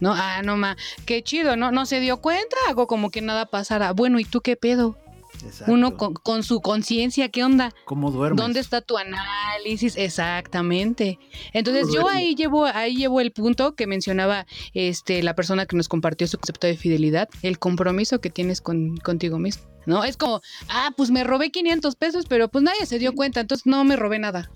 [0.01, 0.13] ¿No?
[0.15, 1.73] Ah, no ma, qué chido, ¿no?
[1.73, 3.93] No se dio cuenta, hago como que nada pasara.
[3.93, 4.97] Bueno, ¿y tú qué pedo?
[5.45, 5.73] Exacto.
[5.73, 7.73] Uno con, con su conciencia, ¿qué onda?
[7.85, 8.41] ¿Cómo duermes?
[8.41, 9.97] ¿Dónde está tu análisis?
[9.97, 11.19] Exactamente.
[11.53, 15.77] Entonces ¿Cómo yo ahí llevo, ahí llevo el punto que mencionaba este, la persona que
[15.77, 19.65] nos compartió su concepto de fidelidad, el compromiso que tienes con, contigo mismo.
[19.87, 20.05] ¿No?
[20.05, 23.67] Es como, ah, pues me robé 500 pesos, pero pues nadie se dio cuenta, entonces
[23.67, 24.51] no me robé nada.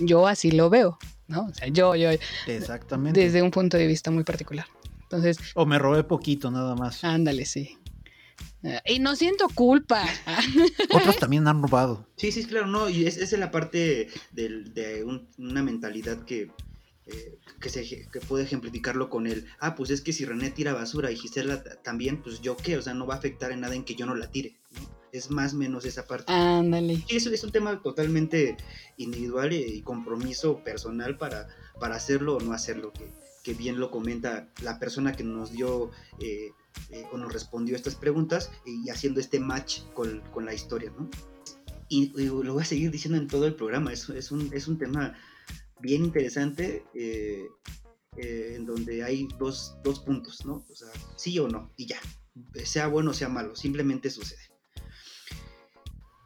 [0.00, 1.46] Yo así lo veo, ¿no?
[1.46, 2.10] O sea, yo, yo,
[2.46, 3.20] Exactamente.
[3.20, 4.66] desde un punto de vista muy particular.
[5.02, 7.04] Entonces, O me robé poquito nada más.
[7.04, 7.78] ándale, sí.
[8.64, 10.04] Ah, Y no siento culpa.
[10.90, 12.06] Otros también han robado.
[12.16, 16.24] Sí, sí, claro, no, y es- esa es la parte del- de un- una mentalidad
[16.24, 16.50] que,
[17.06, 20.72] eh, que, se, que puede ejemplificarlo con el, ah, pues es que si René tira
[20.72, 23.60] basura y Gisela ta- también, pues yo qué, o sea, no va a afectar en
[23.60, 24.56] nada en que yo no la tire.
[25.12, 26.32] Es más o menos esa parte.
[26.32, 27.04] Ándale.
[27.08, 28.56] Eso es un tema totalmente
[28.96, 31.48] individual y compromiso personal para,
[31.78, 35.90] para hacerlo o no hacerlo, que, que bien lo comenta la persona que nos dio
[36.18, 36.52] eh,
[36.90, 41.08] eh, o nos respondió estas preguntas y haciendo este match con, con la historia, ¿no?
[41.88, 44.66] Y, y, lo voy a seguir diciendo en todo el programa, es, es, un, es
[44.66, 45.14] un tema
[45.80, 47.46] bien interesante eh,
[48.16, 50.64] eh, en donde hay dos, dos, puntos, ¿no?
[50.70, 52.00] O sea, sí o no, y ya,
[52.64, 54.51] sea bueno o sea malo, simplemente sucede.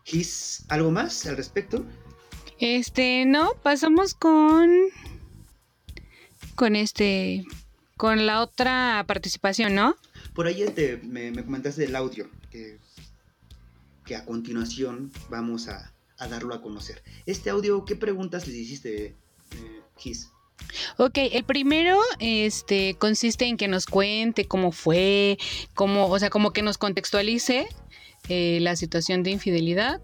[0.07, 1.85] ¿Gis, algo más al respecto?
[2.61, 4.71] Este, no, pasamos con
[6.55, 7.45] con este
[7.97, 9.97] con la otra participación, ¿no?
[10.33, 12.79] Por ahí te, me, me, comentaste del audio, que,
[14.05, 17.03] que a continuación vamos a, a, darlo a conocer.
[17.27, 19.15] Este audio, ¿qué preguntas les hiciste, eh,
[19.97, 20.31] Gis?
[20.99, 25.37] Ok, el primero este, consiste en que nos cuente cómo fue,
[25.75, 27.67] cómo, o sea, como que nos contextualice
[28.29, 30.01] eh, la situación de infidelidad.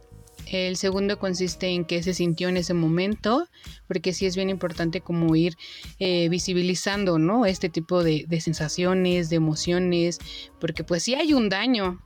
[0.46, 3.46] El segundo consiste en qué se sintió en ese momento,
[3.86, 5.56] porque sí es bien importante como ir
[5.98, 7.46] eh, visibilizando, ¿no?
[7.46, 10.18] Este tipo de, de, sensaciones, de emociones,
[10.60, 12.00] porque pues sí hay un daño,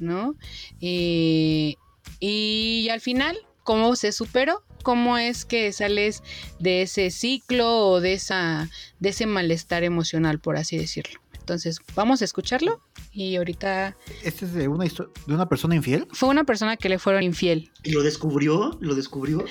[0.00, 0.34] ¿no?
[0.80, 1.76] Eh,
[2.18, 4.62] y al final, ¿cómo se superó?
[4.82, 6.22] ¿Cómo es que sales
[6.58, 11.21] de ese ciclo o de, esa, de ese malestar emocional, por así decirlo?
[11.42, 13.96] Entonces, vamos a escucharlo y ahorita...
[14.22, 16.06] ¿Este es de una, de una persona infiel?
[16.12, 17.68] Fue una persona que le fueron infiel.
[17.82, 18.78] ¿Y lo descubrió?
[18.80, 19.44] ¿Lo descubrió?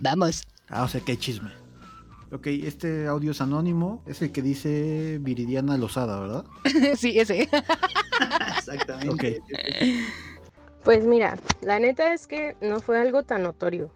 [0.00, 0.42] Vamos.
[0.68, 1.52] Ah, o sea, hay chisme.
[2.32, 6.44] Ok, este audio es anónimo, es el que dice Viridiana Lozada, ¿verdad?
[6.96, 7.48] sí, ese.
[8.58, 9.40] Exactamente.
[9.40, 9.42] Ok.
[10.82, 13.92] Pues mira, la neta es que no fue algo tan notorio.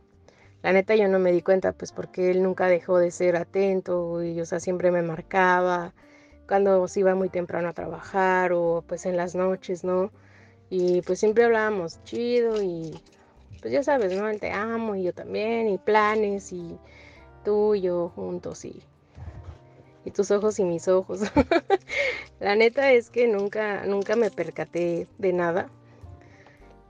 [0.62, 4.22] La neta yo no me di cuenta, pues porque él nunca dejó de ser atento
[4.22, 5.92] y, o sea, siempre me marcaba
[6.52, 10.10] cuando se iba muy temprano a trabajar o pues en las noches, ¿no?
[10.68, 12.92] Y pues siempre hablábamos chido y
[13.62, 14.28] pues ya sabes, ¿no?
[14.28, 16.78] El te amo y yo también y planes y
[17.42, 18.82] tú y yo juntos y,
[20.04, 21.20] y tus ojos y mis ojos.
[22.38, 25.70] La neta es que nunca, nunca me percaté de nada.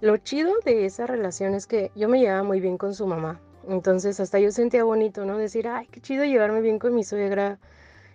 [0.01, 3.41] Lo chido de esa relación es que yo me llevaba muy bien con su mamá.
[3.69, 5.39] Entonces hasta yo sentía bonito, ¿no?
[5.39, 7.61] Decir, ay, qué chido llevarme bien con mi suegra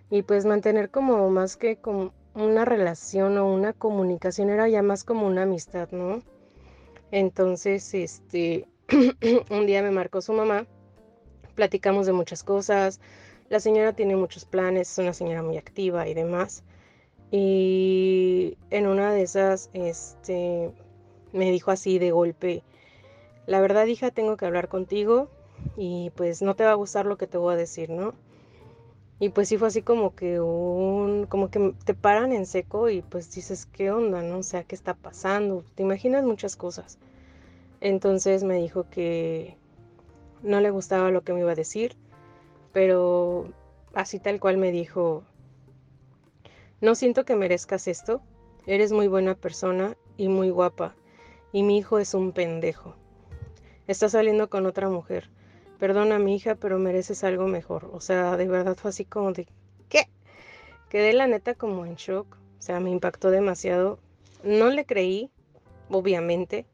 [0.09, 5.03] y pues mantener como más que como una relación o una comunicación era ya más
[5.03, 6.21] como una amistad, ¿no?
[7.11, 8.67] Entonces, este,
[9.49, 10.67] un día me marcó su mamá,
[11.55, 12.99] platicamos de muchas cosas,
[13.49, 16.63] la señora tiene muchos planes, es una señora muy activa y demás.
[17.31, 20.71] Y en una de esas, este,
[21.33, 22.63] me dijo así de golpe,
[23.45, 25.29] la verdad hija, tengo que hablar contigo
[25.75, 28.13] y pues no te va a gustar lo que te voy a decir, ¿no?
[29.19, 33.01] Y pues sí fue así como que un, como que te paran en seco y
[33.01, 34.21] pues dices, ¿qué onda?
[34.21, 34.39] ¿No?
[34.39, 35.63] O sea, ¿qué está pasando?
[35.75, 36.99] Te imaginas muchas cosas.
[37.82, 39.58] Entonces me dijo que
[40.43, 41.95] no le gustaba lo que me iba a decir,
[42.73, 43.51] pero
[43.93, 45.23] así tal cual me dijo,
[46.80, 48.21] no siento que merezcas esto,
[48.67, 50.95] eres muy buena persona y muy guapa,
[51.51, 52.95] y mi hijo es un pendejo.
[53.88, 55.30] Está saliendo con otra mujer
[55.77, 57.89] perdona mi hija, pero mereces algo mejor.
[57.93, 59.47] O sea, de verdad fue así como de,
[59.89, 60.07] ¿qué?
[60.89, 62.37] Quedé la neta como en shock.
[62.59, 63.99] O sea, me impactó demasiado.
[64.43, 65.31] No le creí,
[65.89, 66.65] obviamente.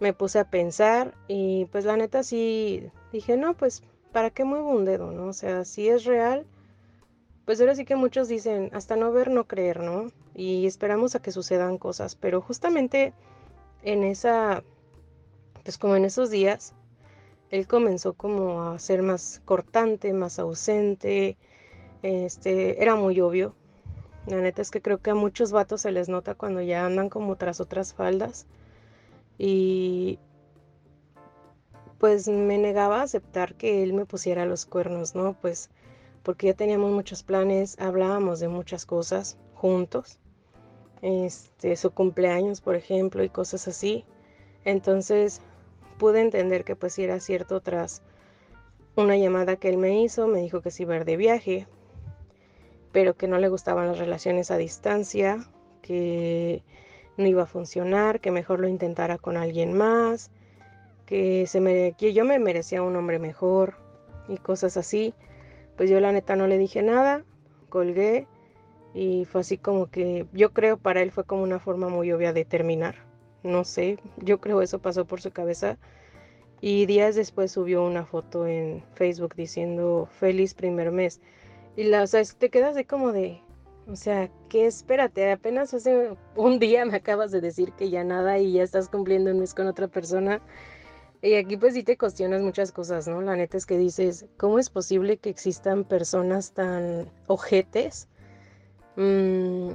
[0.00, 4.70] Me puse a pensar y pues la neta sí dije, no, pues, ¿para qué muevo
[4.70, 5.26] un dedo, no?
[5.26, 6.46] O sea, si es real,
[7.44, 10.10] pues ahora sí que muchos dicen, hasta no ver, no creer, ¿no?
[10.34, 13.12] Y esperamos a que sucedan cosas, pero justamente
[13.82, 14.62] en esa,
[15.64, 16.74] pues como en esos días,
[17.50, 21.36] él comenzó como a ser más cortante, más ausente,
[22.02, 23.54] este, era muy obvio.
[24.26, 27.08] La neta es que creo que a muchos vatos se les nota cuando ya andan
[27.08, 28.46] como tras otras faldas.
[29.38, 30.18] Y
[31.98, 35.36] pues me negaba a aceptar que él me pusiera los cuernos, ¿no?
[35.40, 35.70] Pues
[36.22, 40.18] porque ya teníamos muchos planes, hablábamos de muchas cosas juntos.
[41.02, 44.04] Este, su cumpleaños, por ejemplo, y cosas así.
[44.64, 45.40] Entonces,
[46.00, 48.00] pude entender que pues era cierto tras
[48.96, 51.66] una llamada que él me hizo, me dijo que se iba a ir de viaje,
[52.90, 55.46] pero que no le gustaban las relaciones a distancia,
[55.82, 56.62] que
[57.18, 60.30] no iba a funcionar, que mejor lo intentara con alguien más,
[61.04, 63.74] que, se me, que yo me merecía un hombre mejor
[64.26, 65.12] y cosas así.
[65.76, 67.24] Pues yo la neta no le dije nada,
[67.68, 68.26] colgué
[68.94, 72.32] y fue así como que yo creo para él fue como una forma muy obvia
[72.32, 73.09] de terminar
[73.42, 75.78] no sé, yo creo eso pasó por su cabeza.
[76.60, 81.20] Y días después subió una foto en Facebook diciendo feliz primer mes.
[81.76, 83.40] Y la, o sea, te quedas de como de,
[83.86, 88.38] o sea, que espérate, apenas hace un día me acabas de decir que ya nada
[88.38, 90.42] y ya estás cumpliendo un mes con otra persona.
[91.22, 93.20] Y aquí pues sí te cuestionas muchas cosas, ¿no?
[93.20, 98.08] La neta es que dices, ¿cómo es posible que existan personas tan ojetes?
[98.96, 99.70] Mm,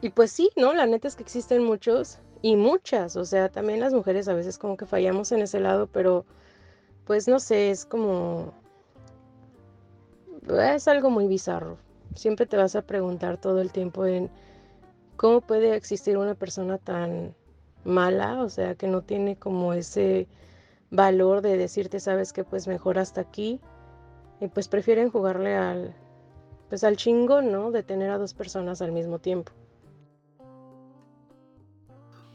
[0.00, 0.72] y pues sí, ¿no?
[0.74, 4.58] La neta es que existen muchos y muchas, o sea, también las mujeres a veces
[4.58, 6.24] como que fallamos en ese lado, pero
[7.04, 8.54] pues no sé, es como...
[10.48, 11.76] Es algo muy bizarro.
[12.14, 14.30] Siempre te vas a preguntar todo el tiempo en
[15.16, 17.34] cómo puede existir una persona tan
[17.84, 20.26] mala, o sea, que no tiene como ese
[20.90, 23.60] valor de decirte, sabes que pues mejor hasta aquí,
[24.40, 25.94] y pues prefieren jugarle al,
[26.68, 27.70] pues al chingón, ¿no?
[27.70, 29.52] De tener a dos personas al mismo tiempo.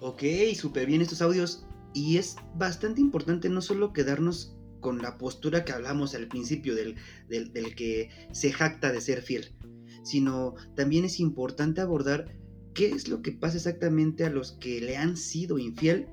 [0.07, 0.21] Ok,
[0.53, 1.65] súper bien estos audios.
[1.91, 6.95] Y es bastante importante no solo quedarnos con la postura que hablamos al principio del,
[7.27, 9.55] del, que se jacta de ser fiel,
[10.03, 12.37] sino también es importante abordar
[12.75, 16.07] qué es lo que pasa exactamente a los que le han sido infiel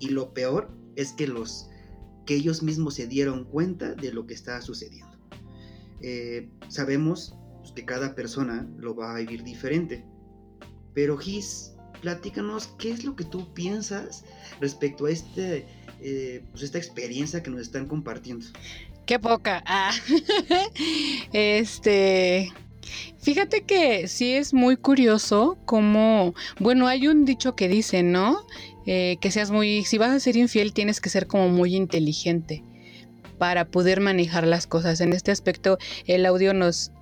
[0.00, 1.70] y lo peor es que los
[2.26, 5.16] que ellos mismos se dieron cuenta de lo que estaba sucediendo.
[6.02, 10.04] Eh, sabemos pues, que cada persona lo va a vivir diferente,
[10.92, 11.73] pero Gis
[12.04, 14.24] platícanos qué es lo que tú piensas
[14.60, 15.64] respecto a este,
[16.02, 18.44] eh, pues esta experiencia que nos están compartiendo.
[19.06, 19.64] Qué poca.
[19.66, 19.90] Ah.
[21.32, 22.52] este.
[23.22, 28.46] Fíjate que sí es muy curioso como, bueno, hay un dicho que dice, ¿no?
[28.84, 32.62] Eh, que seas muy, si vas a ser infiel tienes que ser como muy inteligente
[33.38, 35.00] para poder manejar las cosas.
[35.00, 36.92] En este aspecto el audio nos,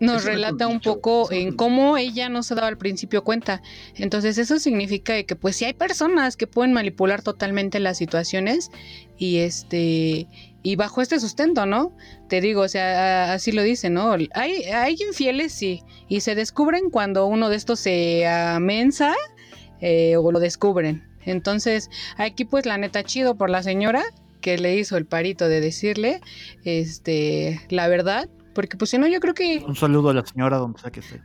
[0.00, 3.62] nos relata un poco en cómo ella no se daba al principio cuenta.
[3.94, 8.70] Entonces eso significa que pues sí hay personas que pueden manipular totalmente las situaciones
[9.18, 10.26] y este
[10.62, 11.96] y bajo este sustento, ¿no?
[12.28, 14.12] Te digo, o sea, así lo dice, ¿no?
[14.34, 19.14] Hay, hay infieles, sí, y se descubren cuando uno de estos se amensa
[19.80, 21.08] eh, o lo descubren.
[21.24, 24.02] Entonces, aquí pues la neta chido por la señora
[24.40, 26.20] que le hizo el parito de decirle
[26.64, 29.62] este la verdad porque pues si no, yo creo que...
[29.66, 31.20] Un saludo a la señora donde sea que esté.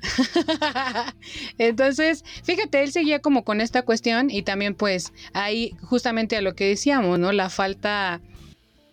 [1.58, 6.56] Entonces, fíjate, él seguía como con esta cuestión y también pues ahí justamente a lo
[6.56, 7.32] que decíamos, ¿no?
[7.32, 8.22] La falta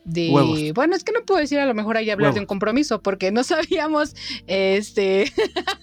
[0.04, 0.72] de...
[0.74, 3.30] Bueno, es que no puedo decir a lo mejor ahí hablar de un compromiso porque
[3.30, 4.14] no sabíamos,
[4.46, 5.32] este,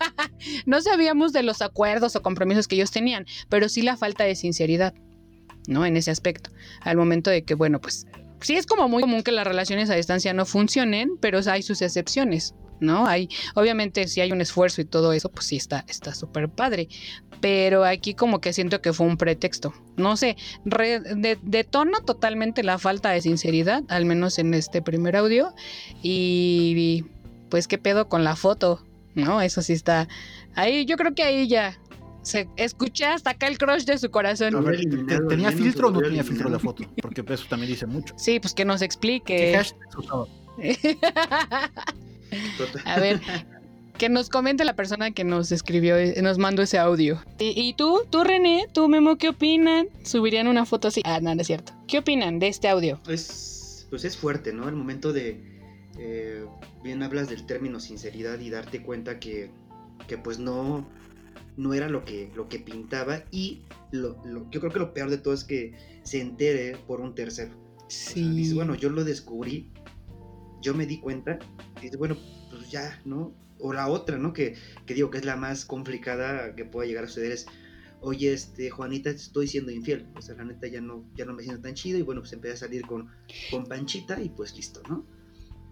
[0.65, 4.35] no sabíamos de los acuerdos o compromisos que ellos tenían, pero sí la falta de
[4.35, 4.93] sinceridad,
[5.67, 5.85] ¿no?
[5.85, 6.49] En ese aspecto,
[6.81, 8.07] al momento de que, bueno, pues
[8.41, 11.81] sí es como muy común que las relaciones a distancia no funcionen, pero hay sus
[11.81, 13.07] excepciones, ¿no?
[13.07, 16.87] Hay, obviamente, si hay un esfuerzo y todo eso, pues sí está, está súper padre.
[17.41, 19.73] Pero aquí como que siento que fue un pretexto.
[19.95, 25.53] No sé, detona totalmente la falta de sinceridad, al menos en este primer audio.
[26.01, 27.05] Y
[27.49, 28.83] pues qué pedo con la foto,
[29.15, 29.41] ¿no?
[29.41, 30.07] Eso sí está.
[30.55, 31.79] Ahí, yo creo que ahí ya
[32.21, 34.53] se escucha hasta acá el crush de su corazón.
[35.27, 36.83] ¿Tenía filtro o no tenía filtro la foto?
[37.01, 38.13] Porque eso también dice mucho.
[38.17, 39.59] Sí, pues que nos explique.
[42.85, 43.19] A ver,
[43.97, 47.21] que nos comente la persona que nos escribió, nos mandó ese audio.
[47.39, 49.89] ¿Y, tú, tú René, tú Memo, qué opinan?
[50.03, 51.01] ¿Subirían una foto así?
[51.05, 51.73] Ah, no, no es cierto.
[51.87, 52.99] ¿Qué opinan de este audio?
[53.07, 54.69] Es, pues es fuerte, ¿no?
[54.69, 55.41] El momento de,
[55.97, 56.45] eh,
[56.83, 59.51] bien hablas del término sinceridad y darte cuenta que,
[60.07, 60.87] que pues no,
[61.59, 65.17] no era lo que, lo que pintaba y lo, yo creo que lo peor de
[65.17, 67.53] todo es que se entere por un tercero.
[67.89, 68.29] Sí.
[68.29, 69.69] dice, bueno, yo lo descubrí,
[70.61, 71.37] yo me di cuenta,
[71.79, 72.15] y dice, bueno,
[72.49, 73.35] pues ya, ¿no?
[73.59, 74.31] O la otra, ¿no?
[74.31, 77.45] Que, que digo que es la más complicada que pueda llegar a suceder es,
[77.99, 80.07] oye, este, Juanita, estoy siendo infiel.
[80.15, 82.31] O sea, la neta ya no, ya no me siento tan chido y bueno, pues
[82.31, 83.09] empecé a salir con,
[83.51, 85.05] con Panchita y pues listo, ¿no?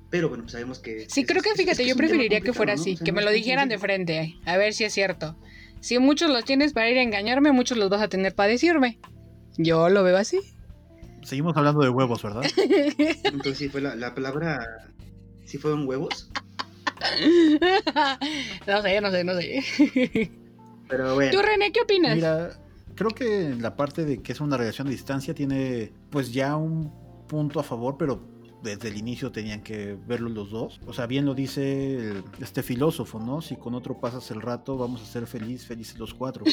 [0.09, 1.09] Pero bueno, pues sabemos que...
[1.09, 4.35] Sí, creo que fíjate, yo preferiría que fuera así, que me lo dijeran de frente,
[4.45, 5.37] a ver si es cierto.
[5.79, 8.99] Si muchos los tienes para ir a engañarme, muchos los vas a tener para decirme.
[9.57, 10.39] Yo lo veo así.
[11.23, 12.43] Seguimos hablando de huevos, ¿verdad?
[13.23, 14.59] Entonces sí fue la, palabra.
[15.45, 16.29] ¿Sí fueron huevos?
[18.67, 20.31] no sé, no sé, no sé.
[20.87, 21.31] Pero bueno.
[21.31, 22.15] ¿Tú, René, qué opinas?
[22.15, 22.51] Mira,
[22.95, 26.91] creo que la parte de que es una relación a distancia tiene pues ya un
[27.27, 28.21] punto a favor, pero
[28.63, 30.79] desde el inicio tenían que verlo los dos.
[30.87, 33.41] O sea, bien lo dice este filósofo, ¿no?
[33.41, 36.45] Si con otro pasas el rato, vamos a ser feliz, felices los cuatro.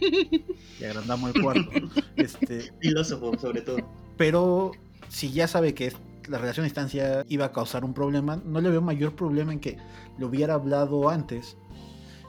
[0.00, 1.70] y agrandamos el cuarto.
[2.16, 3.78] Este, filósofo, sobre todo.
[4.16, 4.72] Pero
[5.08, 5.92] si ya sabe que
[6.28, 9.60] la relación a distancia iba a causar un problema, no le veo mayor problema en
[9.60, 9.78] que
[10.18, 11.56] lo hubiera hablado antes.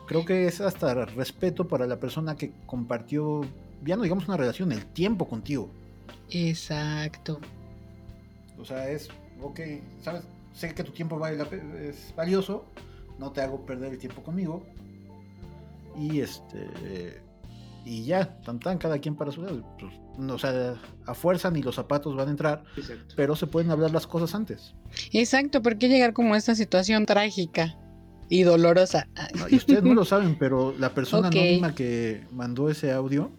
[0.08, 3.42] Creo que es hasta respeto para la persona que compartió,
[3.84, 5.70] ya no digamos una relación, el tiempo contigo.
[6.30, 7.40] Exacto.
[8.58, 9.10] O sea, es,
[9.42, 9.60] ok,
[10.02, 10.24] sabes,
[10.54, 11.42] sé que tu tiempo vale
[11.88, 12.66] es valioso,
[13.20, 14.64] no te hago perder el tiempo conmigo.
[15.98, 17.22] Y este.
[17.86, 19.64] y ya, tan tan, cada quien para su lado.
[19.80, 20.76] Pues, o sea,
[21.06, 22.64] a fuerza ni los zapatos van a entrar,
[23.16, 24.76] pero se pueden hablar las cosas antes.
[25.12, 27.78] Exacto, ¿por qué llegar como a esta situación trágica
[28.30, 29.08] y dolorosa?
[29.50, 33.32] y ustedes no lo saben, pero la persona anónima que mandó ese audio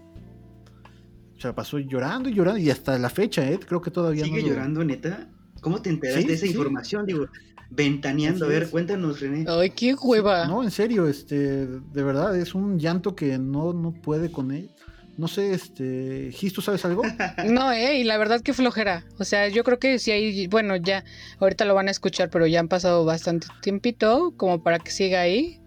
[1.39, 3.59] se pasó llorando y llorando y hasta la fecha, ¿eh?
[3.59, 5.29] creo que todavía ¿Sigue llorando, neta?
[5.63, 7.07] ¿Cómo te enteraste de esa información?
[7.07, 7.27] Digo,
[7.71, 8.45] ventaneando.
[8.45, 9.45] a ver, cuéntanos, René.
[9.49, 10.47] Ay, qué hueva.
[10.47, 14.71] no, en serio, este, de verdad, es un llanto que no, no puede con él.
[15.17, 17.03] No sé, este, Gis, ¿tú sabes algo?
[17.47, 19.07] No, eh, y la verdad que flojera.
[19.19, 21.05] O sea, yo creo que si hay, bueno, ya,
[21.39, 25.21] ahorita lo van a escuchar, pero ya han pasado bastante tiempito como para que siga
[25.21, 25.61] ahí.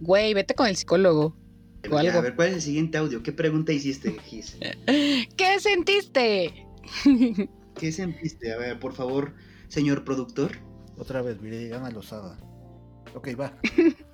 [0.00, 1.36] Güey, vete con el psicólogo.
[1.88, 2.18] O algo.
[2.18, 3.22] a ver, ¿cuál es el siguiente audio?
[3.22, 4.56] ¿Qué pregunta hiciste, Gis?
[5.36, 6.66] ¿Qué sentiste?
[7.78, 8.52] ¿Qué sentiste?
[8.52, 9.34] A ver, por favor,
[9.68, 10.50] señor productor.
[10.98, 11.38] Otra vez,
[11.72, 12.36] Ana Lozada.
[13.14, 13.52] Ok, va.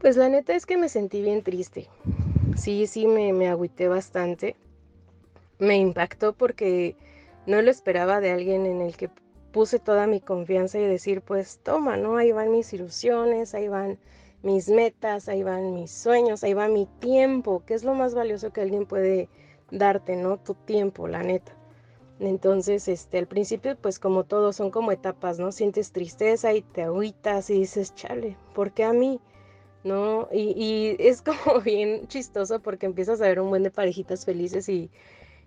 [0.00, 1.88] Pues la neta es que me sentí bien triste.
[2.56, 4.54] Sí, sí, me, me agüité bastante.
[5.58, 6.94] Me impactó porque
[7.46, 9.10] no lo esperaba de alguien en el que
[9.50, 12.16] puse toda mi confianza y decir, pues toma, ¿no?
[12.16, 13.98] Ahí van mis ilusiones, ahí van
[14.44, 18.52] mis metas, ahí van mis sueños, ahí va mi tiempo, que es lo más valioso
[18.52, 19.28] que alguien puede
[19.70, 20.38] darte, ¿no?
[20.38, 21.52] Tu tiempo, la neta.
[22.20, 25.52] Entonces, este, al principio, pues como todo, son como etapas, ¿no?
[25.52, 29.20] Sientes tristeza y te agüitas y dices, chale, ¿por qué a mí?
[29.84, 30.28] ¿No?
[30.32, 34.68] Y, y es como bien chistoso porque empiezas a ver un buen de parejitas felices
[34.68, 34.90] y,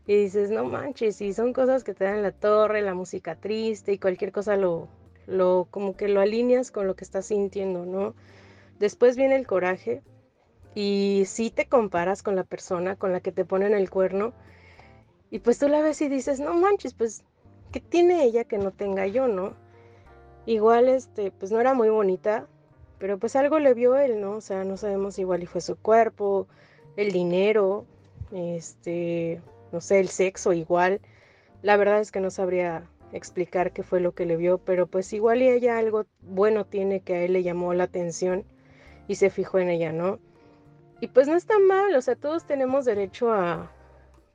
[0.08, 3.94] y dices, no manches, y son cosas que te dan la torre, la música triste
[3.94, 4.88] y cualquier cosa lo,
[5.28, 8.16] lo, como que lo alineas con lo que estás sintiendo, ¿no?
[8.80, 10.02] Después viene el coraje
[10.76, 14.34] y si te comparas con la persona con la que te ponen el cuerno,
[15.30, 17.24] y pues tú la ves y dices, no manches, pues,
[17.72, 19.54] ¿qué tiene ella que no tenga yo, no?
[20.46, 22.48] Igual, este, pues no era muy bonita,
[23.00, 24.34] pero pues algo le vio él, ¿no?
[24.34, 26.48] O sea, no sabemos igual y fue su cuerpo,
[26.98, 27.86] el dinero,
[28.32, 29.42] este,
[29.72, 31.02] no sé, el sexo igual.
[31.62, 35.14] La verdad es que no sabría explicar qué fue lo que le vio, pero pues
[35.14, 38.46] igual y ella algo bueno tiene que a él le llamó la atención
[39.08, 40.20] y se fijó en ella, ¿no?
[41.02, 43.72] Y pues no está mal, o sea, todos tenemos derecho a,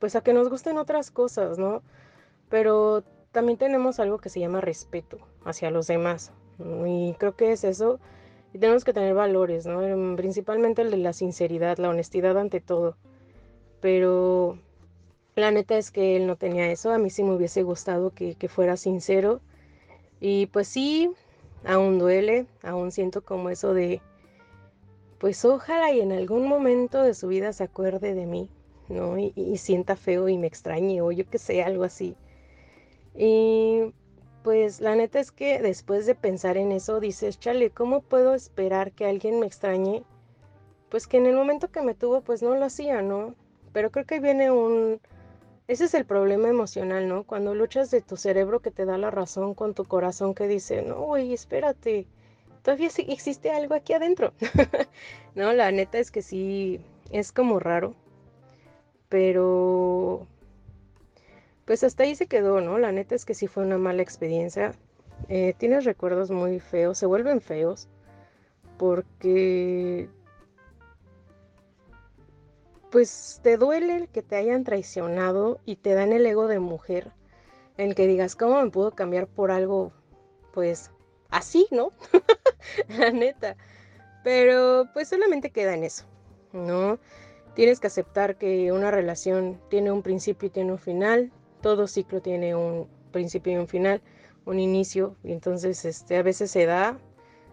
[0.01, 1.83] pues a que nos gusten otras cosas, ¿no?
[2.49, 6.33] Pero también tenemos algo que se llama respeto hacia los demás.
[6.87, 8.01] Y creo que es eso.
[8.53, 9.81] Y tenemos que tener valores, ¿no?
[9.83, 12.97] Em, principalmente el de la sinceridad, la honestidad ante todo.
[13.81, 14.59] Pero
[15.37, 16.93] la neta es que él no tenía eso.
[16.93, 19.41] A mí sí me hubiese gustado que, que fuera sincero.
[20.19, 21.13] Y pues sí,
[21.65, 24.01] aún duele, aún siento como eso de,
[25.19, 28.51] pues ojalá y en algún momento de su vida se acuerde de mí,
[28.89, 29.19] ¿no?
[29.19, 32.17] Y, sienta feo y me extrañe o yo que sé, algo así.
[33.15, 33.95] Y
[34.43, 38.93] pues la neta es que después de pensar en eso dices, chale, ¿cómo puedo esperar
[38.93, 40.05] que alguien me extrañe?
[40.91, 43.35] Pues que en el momento que me tuvo, pues no lo hacía, ¿no?
[43.73, 45.01] Pero creo que viene un...
[45.67, 47.25] Ese es el problema emocional, ¿no?
[47.25, 50.83] Cuando luchas de tu cerebro que te da la razón con tu corazón que dice,
[50.83, 52.07] no, güey, espérate,
[52.67, 54.33] todavía existe algo aquí adentro.
[55.37, 56.81] no, la neta es que sí,
[57.13, 57.95] es como raro.
[59.09, 60.27] Pero,
[61.65, 62.81] pues hasta ahí se quedó, ¿no?
[62.81, 64.73] La neta es que sí fue una mala experiencia.
[65.29, 67.87] Eh, tienes recuerdos muy feos, se vuelven feos,
[68.79, 70.09] porque,
[72.91, 77.13] pues te duele que te hayan traicionado y te dan el ego de mujer,
[77.77, 79.93] en que digas, ¿cómo me puedo cambiar por algo,
[80.53, 80.91] pues,
[81.31, 81.93] así, ¿no?
[82.89, 83.57] La neta.
[84.25, 86.05] Pero pues solamente queda en eso,
[86.53, 86.99] ¿no?
[87.55, 91.33] Tienes que aceptar que una relación tiene un principio y tiene un final.
[91.63, 94.03] Todo ciclo tiene un principio y un final,
[94.45, 95.17] un inicio.
[95.23, 96.99] Y entonces este, a veces se da,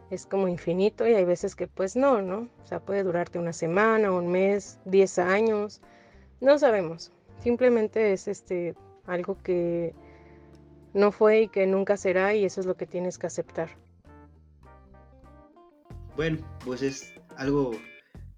[0.09, 2.49] es como infinito y hay veces que pues no, ¿no?
[2.63, 5.79] O sea, puede durarte una semana, un mes, diez años.
[6.41, 7.11] No sabemos.
[7.41, 9.93] Simplemente es este algo que
[10.93, 13.69] no fue y que nunca será y eso es lo que tienes que aceptar.
[16.15, 17.71] Bueno, pues es algo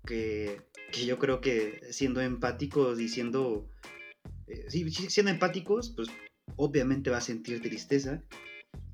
[0.05, 3.69] que que yo creo que siendo empáticos y siendo,
[4.47, 4.65] eh,
[5.09, 6.07] siendo empáticos, pues
[6.55, 8.23] obviamente va a sentir tristeza.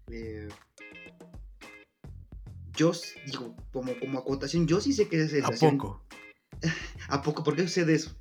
[0.10, 0.48] Eh,
[2.76, 2.92] yo
[3.28, 5.76] digo, como, como acotación, yo sí sé que es sensación.
[5.76, 6.06] ¿A poco?
[7.10, 7.44] ¿A poco?
[7.44, 8.16] ¿Por qué sucede eso?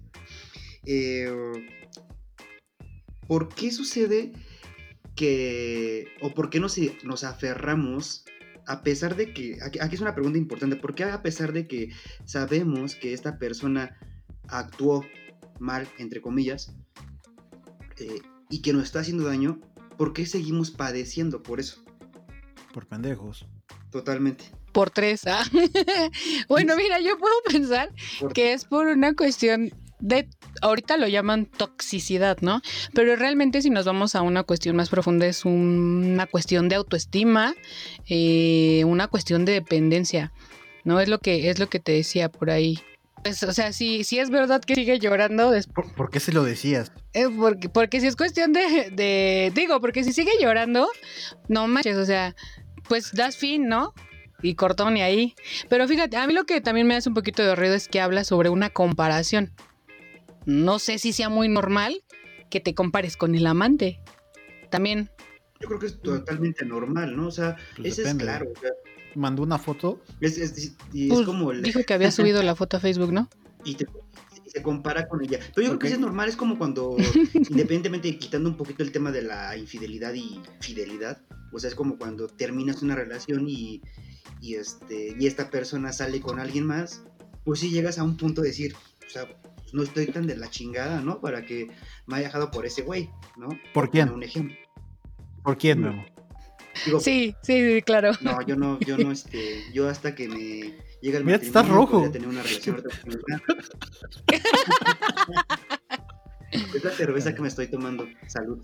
[0.85, 1.33] Eh,
[3.27, 4.33] ¿Por qué sucede
[5.21, 6.69] que, o por qué no
[7.05, 8.25] nos aferramos
[8.67, 11.91] a pesar de que, aquí, es una pregunta importante, ¿por qué a pesar de que
[12.25, 13.99] sabemos que esta persona
[14.49, 15.05] actuó
[15.59, 16.75] mal, entre comillas,
[17.99, 19.61] eh, y que nos está haciendo daño,
[19.99, 21.85] ¿por qué seguimos padeciendo por eso?
[22.73, 23.47] Por pendejos.
[23.91, 24.45] Totalmente.
[24.73, 25.27] por tres.
[25.27, 25.45] ¿ah?
[26.49, 27.93] bueno, mira, yo puedo pensar
[28.33, 30.31] que es por una cuestión de,
[30.61, 32.63] ahorita lo llaman toxicidad, ¿no?
[32.95, 37.55] Pero realmente si nos vamos a una cuestión más profunda es una cuestión de autoestima,
[38.09, 40.33] eh, una cuestión de dependencia,
[40.85, 41.01] ¿no?
[41.01, 42.81] Es lo que, es lo que te decía por ahí.
[43.23, 45.53] Pues, o sea, si, si es verdad que sigue llorando.
[45.75, 46.91] ¿Por, ¿Por, qué se lo decías?
[47.13, 49.53] Eh, porque, porque si es cuestión de, de.
[49.55, 50.89] Digo, porque si sigue llorando,
[51.49, 52.35] no manches, o sea,
[52.89, 53.93] pues das fin, ¿no?
[54.43, 55.35] Y cortón y ahí.
[55.69, 58.01] Pero fíjate, a mí lo que también me hace un poquito de ruido es que
[58.01, 59.53] habla sobre una comparación.
[60.51, 62.03] No sé si sea muy normal
[62.51, 64.01] que te compares con el amante.
[64.69, 65.09] También.
[65.61, 67.29] Yo creo que es totalmente normal, ¿no?
[67.29, 68.51] O sea, pues ese es claro.
[69.15, 70.01] Mandó una foto.
[70.21, 71.53] Es, es, y pues, como.
[71.53, 73.29] Dijo que había subido la foto a Facebook, ¿no?
[73.65, 73.77] Y
[74.47, 75.39] se compara con ella.
[75.55, 76.97] Pero yo creo que eso es normal, es como cuando,
[77.35, 81.21] independientemente, quitando un poquito el tema de la infidelidad y fidelidad,
[81.53, 83.83] o sea, es como cuando terminas una relación y,
[84.41, 87.05] y, este, y esta persona sale con alguien más,
[87.45, 88.75] pues si llegas a un punto de decir,
[89.07, 89.29] o sea,
[89.73, 91.21] no estoy tan de la chingada, ¿no?
[91.21, 91.69] Para que
[92.07, 93.49] me haya dejado por ese güey, ¿no?
[93.73, 94.11] ¿Por quién?
[94.11, 94.57] Un ejemplo.
[95.43, 96.05] ¿Por quién, Memo?
[97.01, 98.13] sí, sí, claro.
[98.21, 102.09] No, yo no, yo no, este, yo hasta que me llega el Mira, estás rojo.
[102.11, 102.83] Tener una relación
[106.51, 108.09] es la cerveza que me estoy tomando.
[108.27, 108.59] Salud.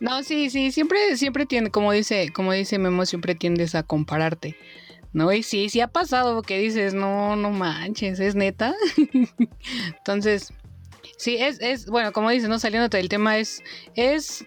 [0.00, 4.56] No, sí, sí, siempre, siempre tiene, como dice, como dice Memo, siempre tiendes a compararte.
[5.12, 5.32] ¿No?
[5.32, 8.74] Y sí, sí ha pasado que dices, no, no manches, es neta.
[9.98, 10.52] Entonces,
[11.16, 13.62] sí, es, es, bueno, como dices, no saliendo del tema, es,
[13.94, 14.44] es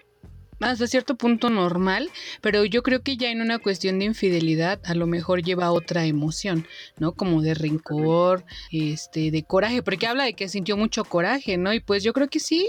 [0.60, 2.10] hasta cierto punto normal,
[2.40, 6.04] pero yo creo que ya en una cuestión de infidelidad a lo mejor lleva otra
[6.04, 6.66] emoción,
[6.98, 7.12] ¿no?
[7.12, 11.72] Como de rencor, este, de coraje, porque habla de que sintió mucho coraje, ¿no?
[11.72, 12.68] Y pues yo creo que sí,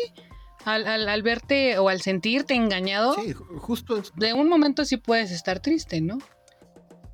[0.66, 5.60] al, al, verte o al sentirte engañado, sí, justo de un momento sí puedes estar
[5.60, 6.20] triste, ¿no?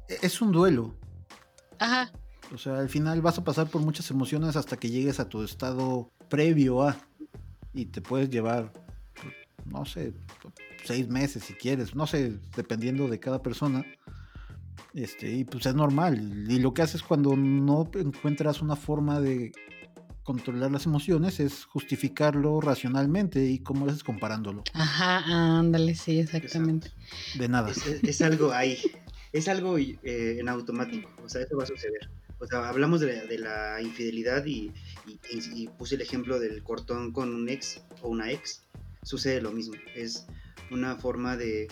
[0.09, 0.95] E, es un duelo.
[1.79, 2.11] Ajá.
[2.53, 5.43] O sea, al final vas a pasar por muchas emociones hasta que llegues a tu
[5.43, 6.97] estado previo a
[7.73, 8.73] y te puedes llevar
[9.71, 10.13] no sé,
[10.83, 13.85] seis meses si quieres, no sé, dependiendo de cada persona.
[14.93, 16.45] Este, y pues es normal.
[16.49, 19.51] Y lo que haces cuando no encuentras una forma de
[20.23, 24.63] controlar las emociones es justificarlo racionalmente y cómo lo haces comparándolo.
[24.73, 26.91] Ajá, ándale, sí, exactamente.
[27.35, 27.71] De nada.
[28.03, 28.77] Es, algo ahí,
[29.31, 32.09] es algo eh, en automático, o sea, eso va a suceder.
[32.39, 34.71] O sea, hablamos de la, infidelidad y,
[35.77, 38.63] puse el ejemplo del cortón con un ex o una ex
[39.03, 39.75] sucede lo mismo.
[39.93, 40.25] Es
[40.71, 41.67] una forma de,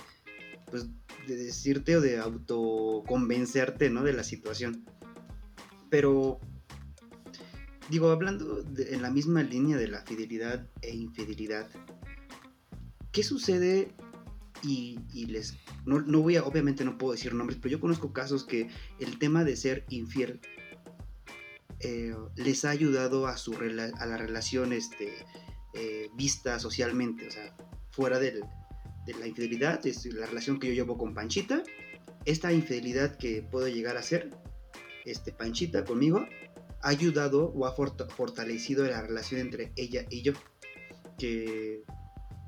[0.69, 0.87] pues,
[1.25, 4.03] de decirte o de autoconvencerte, ¿no?
[4.03, 4.85] De la situación.
[5.89, 6.39] Pero,
[7.89, 11.69] digo, hablando en la misma línea de la fidelidad e infidelidad,
[13.13, 13.93] ¿qué sucede?
[14.63, 15.55] Y, les,
[15.85, 19.43] no, voy a, obviamente no puedo decir nombres, pero yo conozco casos que el tema
[19.43, 20.39] de ser infiel
[21.79, 25.13] eh, les ha ayudado a, su, a la relación este,
[25.73, 27.55] eh, vista socialmente, o sea,
[27.91, 28.41] fuera de
[29.19, 31.63] la infidelidad, es la relación que yo llevo con Panchita,
[32.25, 34.31] esta infidelidad que puedo llegar a ser,
[35.05, 36.25] este Panchita conmigo,
[36.81, 40.33] ha ayudado o ha fortalecido la relación entre ella y yo,
[41.17, 41.83] que,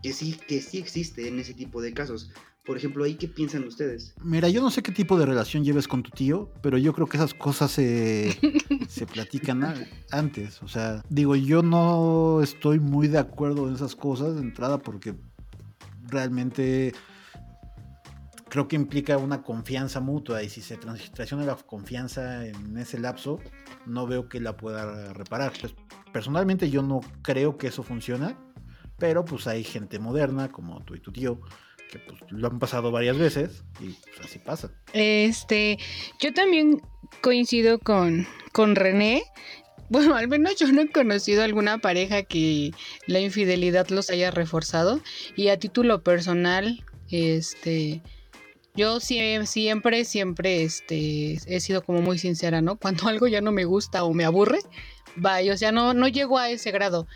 [0.02, 2.32] que, sí, que sí existe en ese tipo de casos.
[2.66, 4.14] Por ejemplo, ¿ahí qué piensan ustedes?
[4.22, 7.08] Mira, yo no sé qué tipo de relación lleves con tu tío, pero yo creo
[7.08, 8.38] que esas cosas se,
[8.88, 9.76] se platican
[10.12, 10.62] antes.
[10.62, 15.16] O sea, digo, yo no estoy muy de acuerdo en esas cosas de entrada porque
[16.04, 16.93] realmente
[18.50, 23.39] creo que implica una confianza mutua y si se traiciona la confianza en ese lapso,
[23.86, 25.54] no veo que la pueda reparar.
[25.60, 25.76] Pues,
[26.12, 28.36] personalmente yo no creo que eso funcione,
[29.00, 31.39] pero pues hay gente moderna como tú y tu tío
[31.91, 34.72] que pues, lo han pasado varias veces y pues, así pasa.
[34.93, 35.78] Este,
[36.20, 36.82] yo también
[37.22, 39.24] coincido con, con René.
[39.89, 42.72] Bueno, al menos yo no he conocido alguna pareja que
[43.08, 45.02] la infidelidad los haya reforzado.
[45.36, 48.04] Y a título personal, este,
[48.76, 52.78] yo siempre, siempre, este, he sido como muy sincera, ¿no?
[52.78, 54.60] Cuando algo ya no me gusta o me aburre,
[55.16, 57.08] vaya, o sea, no, no llego a ese grado.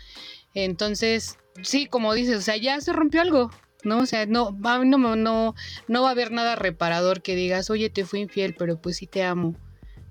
[0.54, 3.50] Entonces, sí, como dices, o sea, ya se rompió algo,
[3.84, 3.98] ¿no?
[3.98, 5.54] O sea, no, no, no,
[5.88, 9.06] no va a haber nada reparador que digas, oye, te fui infiel, pero pues sí
[9.06, 9.56] te amo.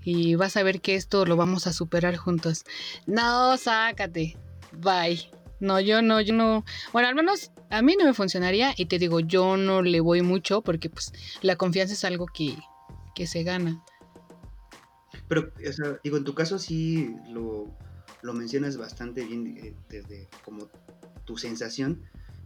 [0.03, 2.65] Y vas a ver que esto lo vamos a superar juntos.
[3.07, 4.37] No, sácate.
[4.73, 5.31] Bye.
[5.61, 6.65] No, yo no, yo no.
[6.91, 8.73] Bueno, al menos a mí no me funcionaría.
[8.75, 12.57] Y te digo, yo no le voy mucho porque pues la confianza es algo que,
[13.15, 13.81] que se gana.
[15.29, 17.73] Pero, o sea, digo, en tu caso sí lo,
[18.23, 20.67] lo mencionas bastante bien eh, desde como
[21.25, 22.03] tu sensación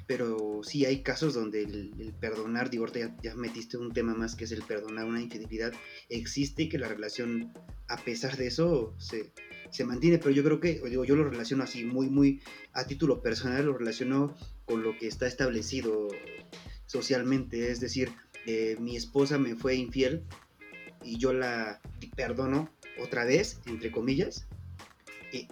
[0.07, 4.45] pero sí hay casos donde el, perdonar, digo, ya, ya, metiste un tema más que
[4.45, 5.73] es el perdonar una infidelidad,
[6.07, 7.51] existe que la relación,
[7.89, 9.31] a pesar de eso, se,
[9.69, 13.21] se mantiene, pero yo creo que, digo, yo lo relaciono así, muy, muy, a título
[13.21, 14.33] personal, lo relaciono
[14.65, 16.07] con lo que está establecido
[16.85, 18.09] socialmente, es decir,
[18.45, 20.23] eh, mi esposa me fue infiel
[21.03, 21.81] y yo la
[22.15, 24.47] perdono otra vez, entre comillas,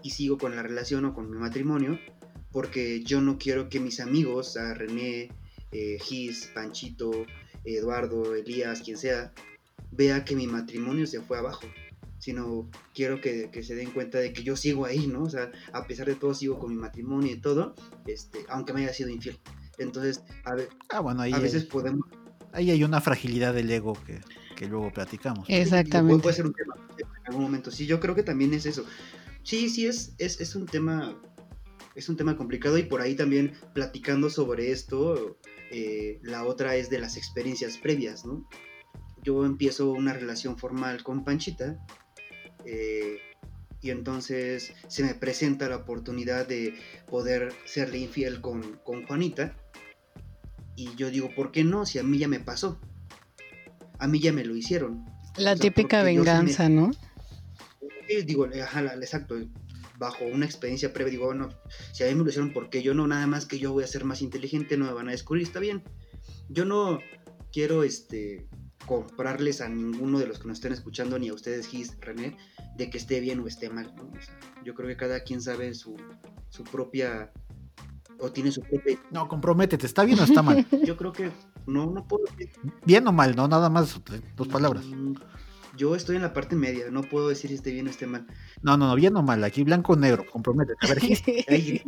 [0.02, 2.00] y sigo con la relación o con mi matrimonio,
[2.56, 5.28] porque yo no quiero que mis amigos, a René,
[5.74, 7.12] eh, Gis, Panchito,
[7.66, 9.34] Eduardo, Elías, quien sea,
[9.92, 11.68] vea que mi matrimonio se fue abajo,
[12.18, 15.24] sino quiero que, se den cuenta de que yo sigo ahí, ¿no?
[15.24, 17.76] O sea, a pesar de todo sigo con mi matrimonio y todo,
[18.08, 19.38] este, aunque me haya sido infiel.
[19.78, 22.08] Entonces, a, ver, ah, bueno, ahí a veces podemos...
[22.54, 24.22] Ahí hay una fragilidad del ego que,
[24.56, 25.46] que luego platicamos.
[25.50, 26.24] Exactamente.
[26.24, 27.70] Puede ser un tema en algún momento.
[27.70, 28.86] Sí, yo creo que también es eso.
[29.44, 31.20] Sí, sí, es, es, es un tema
[31.96, 35.38] es un tema complicado y por ahí también platicando sobre esto,
[35.72, 38.48] eh, la otra es de las experiencias previas, ¿no?
[39.24, 41.80] Yo empiezo una relación formal con Panchita
[42.66, 43.18] eh,
[43.82, 46.76] y entonces se me presenta la oportunidad de
[47.08, 49.56] poder serle infiel con, Juanita
[50.76, 51.86] y yo digo, ¿por qué no?
[51.86, 52.80] Si a mí ya me pasó,
[53.98, 55.06] a mí ya me lo hicieron.
[55.38, 56.92] La típica venganza, ¿no?
[58.26, 59.36] digo, ajá, exacto,
[59.98, 61.50] bajo una experiencia previa, digo, bueno,
[61.92, 63.08] si a mí me lo hicieron, ¿por qué yo no?
[63.08, 65.60] Nada más que yo voy a ser más inteligente, no me van a descubrir, está
[65.60, 65.84] bien.
[66.50, 67.00] Yo no
[67.52, 68.48] quiero este
[68.86, 72.38] comprarles a ninguno de los que nos estén escuchando, ni a ustedes, Gis, René,
[72.78, 73.94] de que esté bien o esté mal.
[74.64, 75.96] yo creo que cada quien sabe su,
[76.50, 77.32] su propia
[78.20, 79.00] o tiene su propia.
[79.12, 80.66] No, comprométete, ¿está bien o está mal?
[80.86, 81.32] Yo creo que
[81.66, 82.26] no, no puedo.
[82.86, 84.00] Bien o mal, no, nada más
[84.36, 84.86] dos palabras.
[85.78, 88.26] Yo estoy en la parte media, no puedo decir si esté bien o esté mal.
[88.62, 90.86] No, no, no, bien o mal, aquí blanco o negro, comprométete.
[90.86, 91.24] A ver, Gis.
[91.48, 91.82] Hay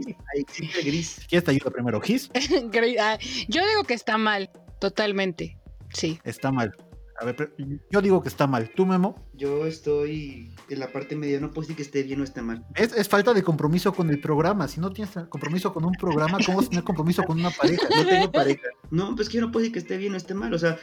[0.43, 1.21] gris, gris.
[1.29, 2.29] ¿Quién te ayuda primero, Gis?
[2.99, 3.17] Ah,
[3.47, 5.57] yo digo que está mal, totalmente,
[5.89, 6.19] sí.
[6.23, 6.73] Está mal.
[7.20, 7.55] A ver,
[7.89, 8.70] yo digo que está mal.
[8.76, 9.28] ¿Tú, Memo?
[9.34, 12.65] Yo estoy en la parte media, no puedo decir que esté bien o esté mal.
[12.76, 14.68] Es, es falta de compromiso con el programa.
[14.68, 17.88] Si no tienes compromiso con un programa, ¿cómo vas a tener compromiso con una pareja?
[17.89, 18.68] No tengo pareja.
[18.91, 20.53] No, pues que yo no puedo decir que esté bien o esté mal.
[20.53, 20.78] O sea,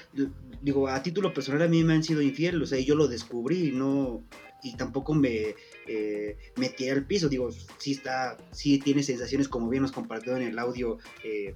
[0.60, 3.68] digo, a título personal a mí me han sido infiel, o sea, yo lo descubrí
[3.68, 4.24] y no
[4.64, 5.54] y tampoco me
[5.86, 10.42] eh, metí al piso, digo, sí está, sí tiene sensaciones como bien nos compartió en
[10.42, 11.54] el audio, eh,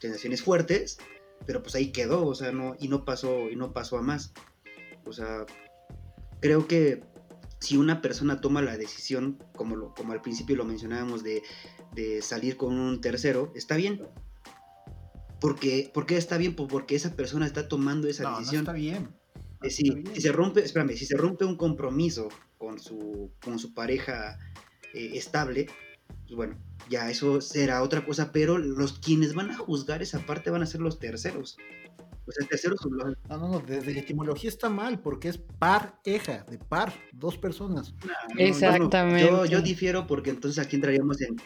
[0.00, 0.98] sensaciones fuertes,
[1.46, 4.32] pero pues ahí quedó, o sea, no, y no pasó, y no pasó a más.
[5.04, 5.44] O sea,
[6.40, 7.02] creo que
[7.60, 11.42] si una persona toma la decisión, como, lo, como al principio lo mencionábamos, de,
[11.94, 14.02] de salir con un tercero, está bien,
[15.44, 16.56] porque, ¿Por qué está bien?
[16.56, 18.64] Pues porque esa persona está tomando esa decisión.
[18.64, 19.10] No está bien.
[19.62, 24.38] Eh, si, se rompe, espérame, si se rompe un compromiso con su, con su pareja
[24.94, 25.66] eh, estable,
[26.24, 26.56] pues bueno,
[26.88, 30.66] ya eso será otra cosa, pero los quienes van a juzgar esa parte van a
[30.66, 31.56] ser los terceros.
[32.26, 32.80] O sea, terceros
[33.28, 37.94] No, no, no, desde la etimología está mal, porque es pareja, de par, dos personas.
[38.38, 39.26] Exactamente.
[39.26, 41.36] yo, yo, difiero porque entonces aquí entraríamos en,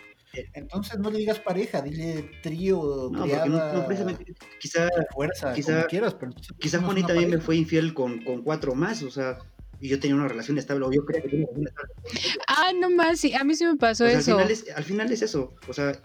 [0.52, 6.14] entonces no le digas pareja, dile trío, no, triada, no, precisamente, quizá, fuerza, quizá, quieras,
[6.14, 9.38] pero quizá Juanita también me fue infiel con, con, cuatro más, o sea,
[9.80, 12.44] y yo tenía una relación estable, o yo creía que tenía una relación estable.
[12.48, 14.38] Ah, no más, sí, a mí sí me pasó eso.
[14.38, 16.00] Al final, es, al final es eso, o sea,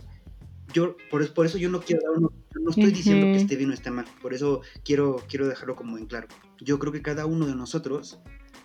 [0.74, 3.69] yo, por, por eso yo no quiero dar uno, no estoy diciendo que esté bien
[3.71, 6.28] o esté mal, por eso quiero, quiero dejarlo como en claro.
[6.59, 8.19] Yo creo que cada uno de nosotros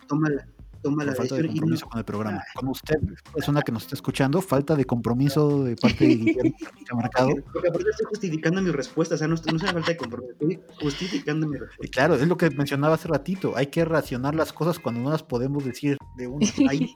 [0.06, 0.46] toma la,
[0.82, 2.42] toma la falta de compromiso con el programa.
[2.54, 2.96] Con usted,
[3.34, 6.56] persona que nos está escuchando, falta de compromiso de parte de Guillermo
[6.96, 7.30] Mercado.
[7.52, 10.32] Porque aparte estoy justificando mi respuesta, o sea, no, no es una falta de compromiso,
[10.32, 11.92] estoy justificando mi respuesta.
[11.92, 15.22] claro, es lo que mencionaba hace ratito, hay que racionar las cosas cuando no las
[15.22, 16.46] podemos decir de una.
[16.68, 16.94] Ahí,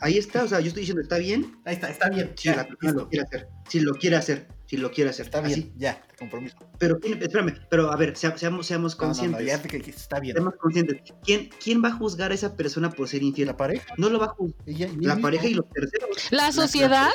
[0.00, 1.56] ahí está, o sea, yo estoy diciendo, ¿está bien?
[1.64, 2.32] Ahí está, está bien.
[2.36, 5.26] Si la persona lo quiere hacer, si lo quiere hacer si lo quiere hacer.
[5.26, 6.56] Está bien, ya, compromiso.
[6.78, 9.40] Pero, espérame, pero a ver, seamos, seamos conscientes.
[9.40, 10.36] No, ya que, está bien.
[10.36, 11.02] Seamos conscientes.
[11.22, 13.48] ¿Quién, ¿Quién va a juzgar a esa persona por ser infiel?
[13.48, 13.94] La pareja.
[13.96, 14.90] No lo va a juzgar.
[15.00, 16.28] la pareja y los terceros.
[16.30, 17.10] ¿La sociedad?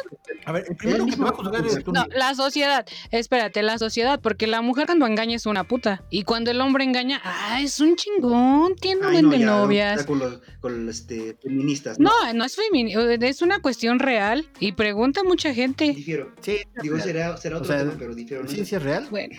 [0.45, 1.91] a ver, el primero que va a juzgar es tú.
[1.91, 2.86] No, la sociedad.
[3.12, 6.03] Espérate, la sociedad, porque la mujer cuando engaña es una puta.
[6.10, 10.05] Y cuando el hombre engaña, ah, es un chingón, tiene un buen de novias.
[10.05, 11.99] Con los, con los este, feministas.
[11.99, 12.12] ¿no?
[12.34, 15.86] no, es feminista, es una cuestión real y pregunta mucha gente.
[15.93, 16.34] Difiero.
[16.41, 18.14] Sí, digo, será será otro tema, pero
[18.47, 18.98] ¿Sí, sí es real?
[19.09, 19.35] Bueno.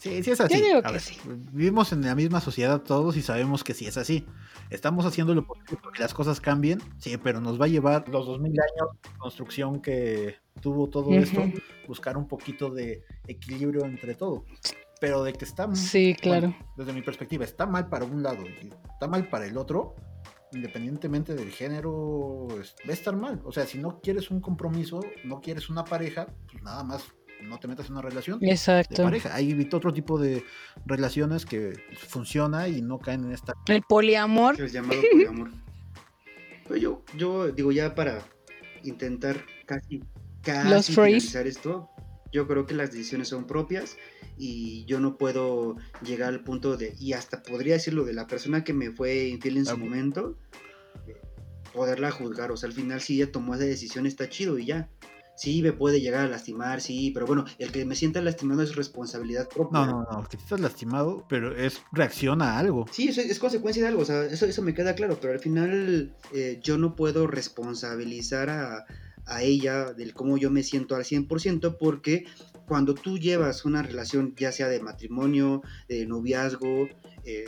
[0.00, 0.62] Sí, sí es así.
[1.52, 4.26] Vivimos en la misma sociedad todos y sabemos que sí es así.
[4.70, 8.26] Estamos haciendo lo posible porque las cosas cambien, sí, pero nos va a llevar los
[8.26, 11.42] 2000 años de construcción que tuvo todo esto,
[11.86, 14.46] buscar un poquito de equilibrio entre todo.
[15.00, 16.54] Pero de que está Sí, claro.
[16.76, 19.96] desde mi perspectiva, está mal para un lado y está mal para el otro,
[20.52, 23.40] independientemente del género, va a estar mal.
[23.44, 27.02] O sea, si no quieres un compromiso, no quieres una pareja, pues nada más
[27.42, 29.02] no te metas en una relación de Exacto.
[29.02, 29.34] pareja.
[29.34, 30.44] Hay otro tipo de
[30.86, 33.54] relaciones que funciona y no caen en esta.
[33.66, 34.60] El poliamor.
[34.60, 35.50] El llamado poliamor.
[36.68, 38.22] Pero yo, yo digo, ya para
[38.84, 40.04] intentar casi,
[40.42, 41.90] casi Los finalizar esto,
[42.32, 43.96] yo creo que las decisiones son propias
[44.38, 48.64] y yo no puedo llegar al punto de, y hasta podría decirlo de la persona
[48.64, 50.38] que me fue infiel en su momento,
[51.06, 51.20] eh,
[51.72, 52.52] poderla juzgar.
[52.52, 54.88] O sea, al final si ella tomó esa decisión está chido y ya.
[55.40, 58.76] Sí, me puede llegar a lastimar, sí, pero bueno, el que me sienta lastimado es
[58.76, 59.86] responsabilidad propia.
[59.86, 62.84] No, no, no, que estás lastimado, pero es reacción a algo.
[62.90, 65.38] Sí, eso es consecuencia de algo, o sea, eso, eso me queda claro, pero al
[65.38, 68.84] final eh, yo no puedo responsabilizar a,
[69.24, 72.26] a ella del cómo yo me siento al 100% porque
[72.66, 76.86] cuando tú llevas una relación ya sea de matrimonio, de noviazgo,
[77.24, 77.46] eh,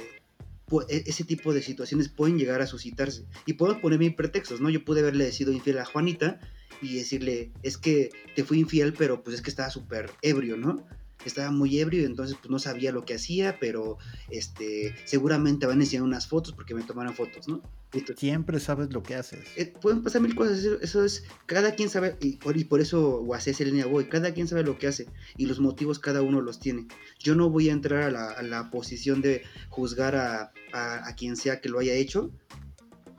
[0.89, 3.27] e- ese tipo de situaciones pueden llegar a suscitarse.
[3.45, 4.71] Y puedo poner mis pretextos, ¿no?
[4.71, 6.41] Yo pude haberle sido infiel a Juanita
[6.83, 10.85] y decirle, es que te fui infiel, pero pues es que estaba súper ebrio, ¿no?
[11.25, 13.97] Estaba muy ebrio y entonces pues no sabía lo que hacía, pero
[14.29, 17.63] este, seguramente van a enseñar unas fotos porque me tomaron fotos, ¿no?
[17.93, 19.39] Entonces, Siempre sabes lo que haces.
[19.57, 22.81] eh, pueden pasar mil cosas, eso, eso es, cada quien sabe, y por, y por
[22.81, 25.07] eso Guasé es el línea voy, cada quien sabe lo que hace
[25.37, 26.89] y los motivos cada uno los tiene.
[27.21, 31.15] Yo no voy a entrar a la, a la posición de juzgar a, a- a
[31.15, 32.33] quien sea que lo haya hecho,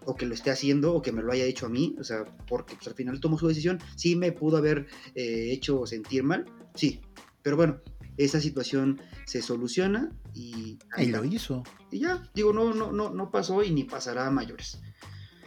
[0.06, 2.26] o que lo esté haciendo, o que me lo haya hecho a mí, o sea,
[2.48, 6.46] porque pues, al final tomó su decisión, sí me pudo haber eh, hecho sentir mal,
[6.76, 7.02] sí,
[7.42, 7.82] pero bueno,
[8.18, 10.78] esa situación se soluciona y...
[10.96, 11.64] ahí Y lo hizo.
[11.92, 14.82] Y ya, digo, no, no, no, no pasó y ni pasará a mayores.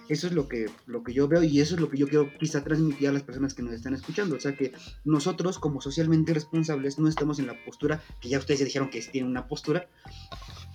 [0.08, 2.30] Eso es lo que, lo que yo veo y eso es lo que yo quiero
[2.38, 4.36] quizá transmitir a las personas que nos están escuchando.
[4.36, 4.72] O sea que
[5.04, 9.00] nosotros como socialmente responsables no estamos en la postura, que ya ustedes ya dijeron que
[9.02, 9.88] tienen una postura.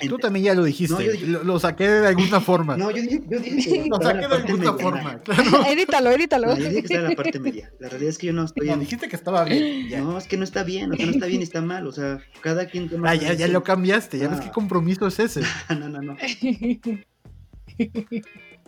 [0.09, 0.93] Tú también ya lo dijiste.
[0.95, 2.75] No, yo dije- lo, lo saqué de alguna forma.
[2.75, 4.84] No, yo dije, yo dije que lo estaba en saqué la de parte alguna media,
[4.84, 5.13] forma.
[5.13, 5.65] no, Claro.
[5.71, 6.47] edítalo, edítalo.
[6.47, 7.71] no, yo dije que estaba en la parte media.
[7.79, 8.79] La realidad es que yo no estoy No, en...
[8.79, 9.88] dijiste que estaba bien.
[9.89, 11.86] Ya, No, es que no está bien, o sea, no está bien, está mal.
[11.88, 13.11] O sea, cada quien toma...
[13.11, 14.17] Ah, ya, ya lo cambiaste.
[14.17, 14.43] Ya ves Ah.
[14.45, 15.41] qué compromiso es ese.
[15.69, 16.17] no, no, no.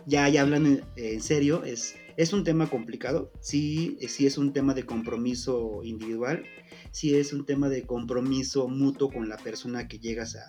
[0.06, 3.32] Ya, ya hablando en, serio, es, es un tema complicado.
[3.40, 6.44] Sí, eh, sí es un tema de compromiso individual.
[6.90, 10.46] Sí es un tema de compromiso mutuo con la persona que llegas a,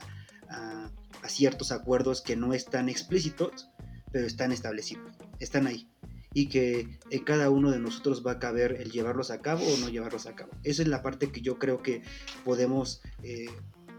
[0.50, 0.92] a-
[1.22, 3.70] a ciertos acuerdos que no están explícitos,
[4.12, 5.88] pero están establecidos, están ahí.
[6.34, 9.78] Y que en cada uno de nosotros va a caber el llevarlos a cabo o
[9.78, 10.52] no llevarlos a cabo.
[10.64, 12.02] Esa es la parte que yo creo que
[12.44, 13.46] podemos eh,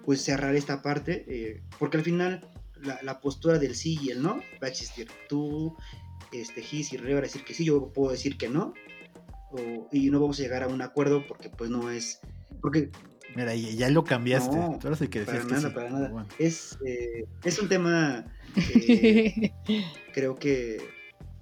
[0.04, 2.46] pues cerrar esta parte, eh, porque al final
[2.86, 5.08] la, la postura del sí y el no va a existir.
[5.28, 5.76] Tú,
[6.32, 8.72] este, Gis y Rey van a decir que sí, yo puedo decir que no,
[9.50, 12.20] o- y no vamos a llegar a un acuerdo porque pues no es,
[12.62, 12.90] porque
[13.34, 14.56] Mira, ya, ya lo cambiaste.
[14.56, 15.74] No, Tú eres el que para decías que nada, sí.
[15.74, 16.08] para nada.
[16.08, 16.28] Bueno.
[16.38, 18.24] Es, eh, es un tema,
[18.74, 19.52] eh,
[20.14, 20.78] creo que,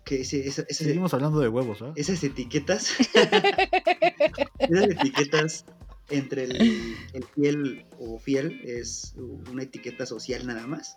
[0.04, 1.92] que ese- esa- esa- Seguimos hablando de huevos, ¿ah?
[1.94, 2.90] esas etiquetas,
[4.58, 5.64] esas etiquetas
[6.10, 9.14] entre el, el fiel o fiel es
[9.50, 10.96] una etiqueta social nada más.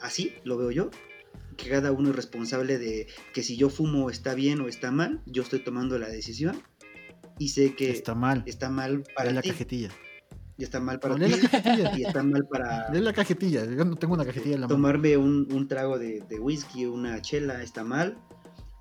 [0.00, 0.90] Así lo veo yo.
[1.56, 5.22] Que cada uno es responsable de que si yo fumo está bien o está mal.
[5.26, 6.60] Yo estoy tomando la decisión
[7.38, 8.42] y sé que Está mal.
[8.46, 9.90] está mal para la ti cajetilla.
[10.56, 11.98] y está mal para ti la cajetilla.
[11.98, 13.64] y está mal para Lee la cajetilla.
[13.64, 17.20] Yo no tengo una cajetilla en la tomarme un, un trago de, de whisky, una
[17.22, 18.18] chela, está mal.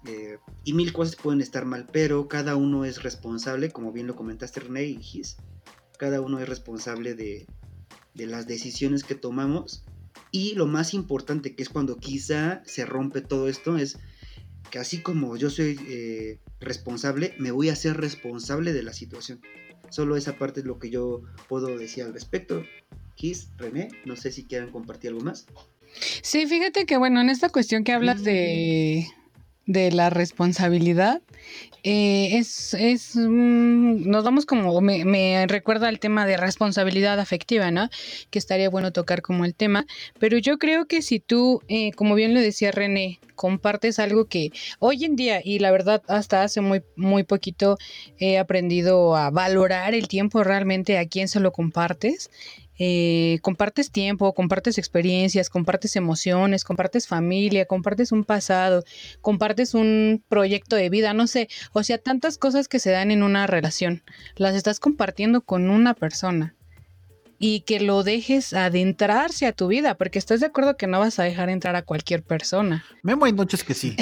[0.07, 4.15] eh, y mil cosas pueden estar mal, pero cada uno es responsable, como bien lo
[4.15, 5.37] comentaste René y Gis,
[5.97, 7.47] cada uno es responsable de,
[8.13, 9.85] de las decisiones que tomamos.
[10.31, 13.99] Y lo más importante, que es cuando quizá se rompe todo esto, es
[14.71, 19.41] que así como yo soy eh, responsable, me voy a ser responsable de la situación.
[19.89, 22.63] Solo esa parte es lo que yo puedo decir al respecto.
[23.15, 25.45] Gis, René, no sé si quieran compartir algo más.
[26.23, 29.07] Sí, fíjate que bueno, en esta cuestión que hablas de,
[29.65, 31.21] de la responsabilidad,
[31.83, 37.89] eh, es, es mm, nos vamos como, me, recuerda al tema de responsabilidad afectiva, ¿no?
[38.29, 39.85] Que estaría bueno tocar como el tema,
[40.19, 44.51] pero yo creo que si tú, eh, como bien lo decía René, compartes algo que
[44.79, 47.77] hoy en día, y la verdad hasta hace muy, muy poquito
[48.17, 52.29] he aprendido a valorar el tiempo realmente a quién se lo compartes,
[52.79, 58.83] eh, compartes tiempo, compartes experiencias, compartes emociones, compartes familia, compartes un pasado,
[59.21, 63.23] compartes un proyecto de vida, no sé, o sea, tantas cosas que se dan en
[63.23, 64.03] una relación,
[64.35, 66.55] las estás compartiendo con una persona
[67.45, 71.19] y que lo dejes adentrarse a tu vida, porque estás de acuerdo que no vas
[71.19, 72.85] a dejar entrar a cualquier persona.
[73.01, 73.97] Memo hay noches que sí.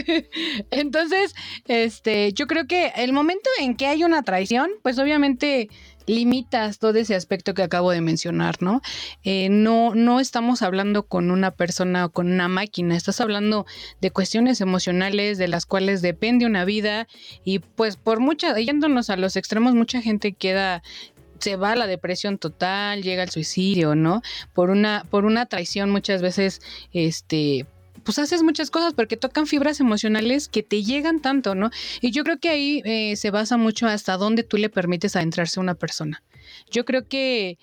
[0.70, 1.34] Entonces,
[1.66, 5.68] este, yo creo que el momento en que hay una traición, pues obviamente
[6.10, 8.82] limitas todo ese aspecto que acabo de mencionar, ¿no?
[9.24, 13.66] Eh, no, no estamos hablando con una persona o con una máquina, estás hablando
[14.00, 17.06] de cuestiones emocionales de las cuales depende una vida
[17.44, 20.82] y pues por mucha, yéndonos a los extremos, mucha gente queda
[21.38, 24.20] se va a la depresión total, llega al suicidio, ¿no?
[24.52, 26.60] Por una, por una traición muchas veces,
[26.92, 27.66] este,
[28.10, 31.70] pues haces muchas cosas porque tocan fibras emocionales que te llegan tanto, ¿no?
[32.00, 35.60] Y yo creo que ahí eh, se basa mucho hasta dónde tú le permites adentrarse
[35.60, 36.20] a una persona.
[36.72, 37.56] Yo creo que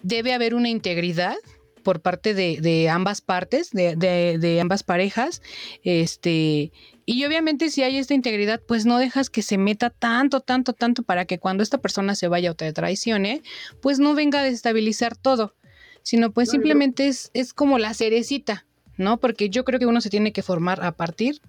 [0.00, 1.34] debe haber una integridad
[1.82, 5.42] por parte de, ambas partes, de, de, ambas parejas,
[5.82, 6.70] este,
[7.04, 11.02] y obviamente si hay esta integridad, pues no dejas que se meta tanto, tanto, tanto
[11.02, 13.42] para que cuando esta persona se vaya o te traicione,
[13.82, 15.56] pues no venga a destabilizar todo,
[16.04, 18.67] sino pues simplemente es, es como la cerecita,
[18.98, 19.18] ¿no?
[19.18, 21.40] Porque yo creo que uno se tiene que formar a partir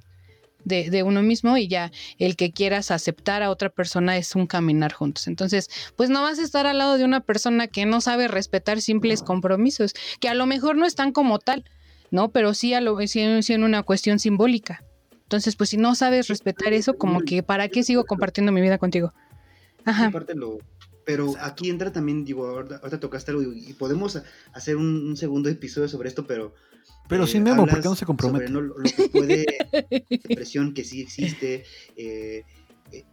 [0.64, 4.94] de, uno mismo y ya el que quieras aceptar a otra persona es un caminar
[4.94, 5.28] juntos.
[5.28, 8.82] Entonces, pues no vas a estar al lado de una persona que no sabe respetar
[8.82, 11.66] simples compromisos, que a lo mejor no están como tal,
[12.12, 12.30] ¿no?
[12.30, 14.84] Pero sí, a lo, sí, en una cuestión simbólica.
[15.24, 18.78] Entonces, pues si no sabes respetar eso, como que ¿para qué sigo compartiendo mi vida
[18.78, 19.14] contigo?
[19.86, 20.12] Ajá.
[21.10, 24.22] Pero aquí entra también, digo, ahorita, tocaste algo y podemos
[24.54, 26.54] hacer un, segundo episodio sobre esto, pero
[27.08, 28.50] pero sin Memo, ¿por qué no se compromete?
[28.50, 29.46] Sobre lo, que puede,
[30.30, 31.64] depresión que sí existe,
[31.96, 32.44] eh,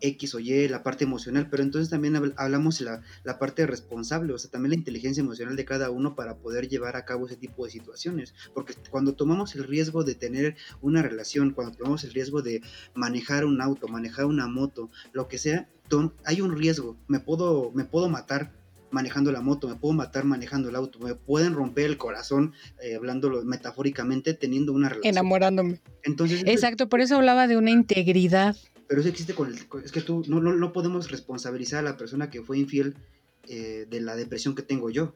[0.00, 4.38] X o Y, la parte emocional, pero entonces también hablamos la, la parte responsable, o
[4.38, 7.64] sea, también la inteligencia emocional de cada uno para poder llevar a cabo ese tipo
[7.64, 12.42] de situaciones, porque cuando tomamos el riesgo de tener una relación, cuando tomamos el riesgo
[12.42, 12.62] de
[12.94, 15.68] manejar un auto, manejar una moto, lo que sea,
[16.24, 18.52] hay un riesgo, me puedo, me puedo matar
[18.90, 22.96] manejando la moto, me puedo matar manejando el auto, me pueden romper el corazón, eh,
[22.96, 25.12] hablándolo metafóricamente, teniendo una relación.
[25.12, 25.80] Enamorándome.
[26.02, 28.56] Entonces, Exacto, por eso hablaba de una integridad.
[28.88, 29.58] Pero eso existe con el...
[29.84, 32.94] Es que tú no, no, podemos responsabilizar a la persona que fue infiel
[33.48, 35.14] eh, de la depresión que tengo yo.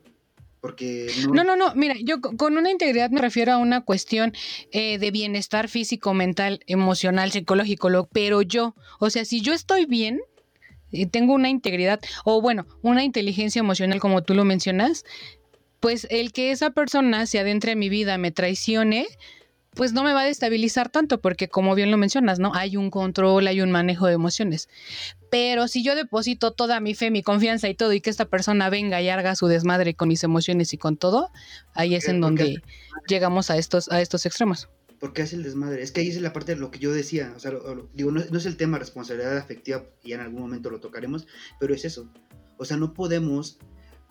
[0.60, 1.44] Porque no...
[1.44, 4.34] no, no, mira, yo con una integridad me refiero a una cuestión
[4.72, 10.20] eh, de bienestar físico, mental, emocional, psicológico, pero yo, o sea, si yo estoy bien,
[11.10, 15.04] tengo una integridad o bueno, una inteligencia emocional como tú lo mencionas,
[15.80, 19.06] pues el que esa persona se adentre en mi vida, me traicione,
[19.74, 22.54] pues no me va a destabilizar tanto porque como bien lo mencionas, ¿no?
[22.54, 24.68] Hay un control, hay un manejo de emociones.
[25.30, 28.68] Pero si yo deposito toda mi fe, mi confianza y todo y que esta persona
[28.68, 31.30] venga y haga su desmadre con mis emociones y con todo,
[31.74, 32.62] ahí es en donde
[33.08, 34.68] llegamos a estos a estos extremos
[35.00, 35.82] porque hace el desmadre.
[35.82, 37.32] Es que ahí es la parte de lo que yo decía.
[37.34, 37.52] O sea,
[37.94, 41.26] digo, no, es el tema responsabilidad afectiva, y en algún momento lo tocaremos,
[41.58, 42.12] pero es eso.
[42.58, 43.58] O sea, no podemos.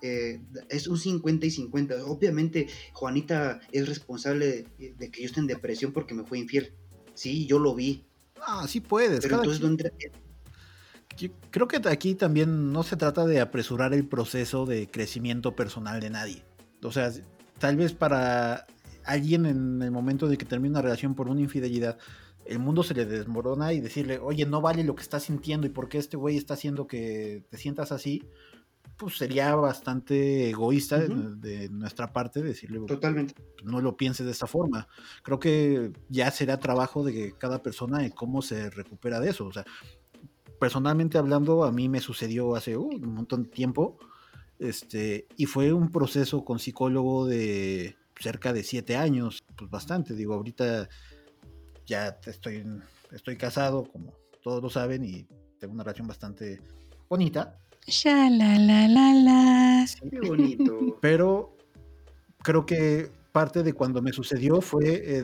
[0.01, 2.05] Eh, es un 50 y 50.
[2.05, 6.73] Obviamente, Juanita es responsable de, que yo esté en depresión porque me fue infiel.
[7.13, 8.05] Sí, yo lo vi.
[8.41, 9.21] Ah, sí puedes.
[9.21, 9.91] Pero entonces, ¿dónde.?
[11.51, 16.09] creo que aquí también no se trata de apresurar el proceso de crecimiento personal de
[16.09, 16.43] nadie.
[16.81, 17.11] O sea,
[17.57, 18.65] tal vez para
[19.03, 21.97] alguien en el momento de que termina una relación por una infidelidad,
[22.45, 25.71] el mundo se le desmorona y decirle, oye, no vale lo que estás sintiendo y
[25.71, 28.23] por qué este güey está haciendo que te sientas así,
[28.99, 33.33] pues sería bastante egoísta de, nuestra parte decirle, totalmente,
[33.63, 34.89] no lo pienses de esta forma.
[35.23, 39.45] Creo que ya será trabajo de cada persona en cómo se recupera de eso.
[39.45, 39.63] O sea,
[40.59, 43.97] personalmente hablando, a mí me sucedió hace uh, un montón de tiempo,
[44.59, 50.13] este, y fue un proceso con psicólogo de cerca de siete años, pues bastante.
[50.13, 50.89] Digo, ahorita
[51.85, 52.65] ya estoy,
[53.13, 54.11] estoy casado, como
[54.43, 55.25] todos lo saben, y
[55.57, 56.59] tengo una relación bastante
[57.07, 57.57] bonita.
[57.87, 59.85] Ya la la la la.
[60.09, 60.97] qué bonito.
[61.01, 61.57] Pero
[62.43, 65.23] creo que parte de cuando me sucedió fue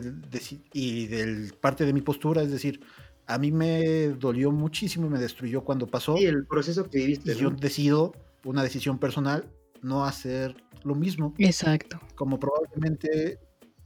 [0.72, 2.80] y del parte de mi postura, es decir,
[3.26, 6.16] a mí me dolió muchísimo y me destruyó cuando pasó.
[6.16, 7.32] Y el proceso que viviste.
[7.32, 8.12] Y yo decido
[8.44, 9.50] una decisión personal
[9.82, 11.34] no hacer lo mismo.
[11.38, 12.00] Exacto.
[12.14, 13.40] Como probablemente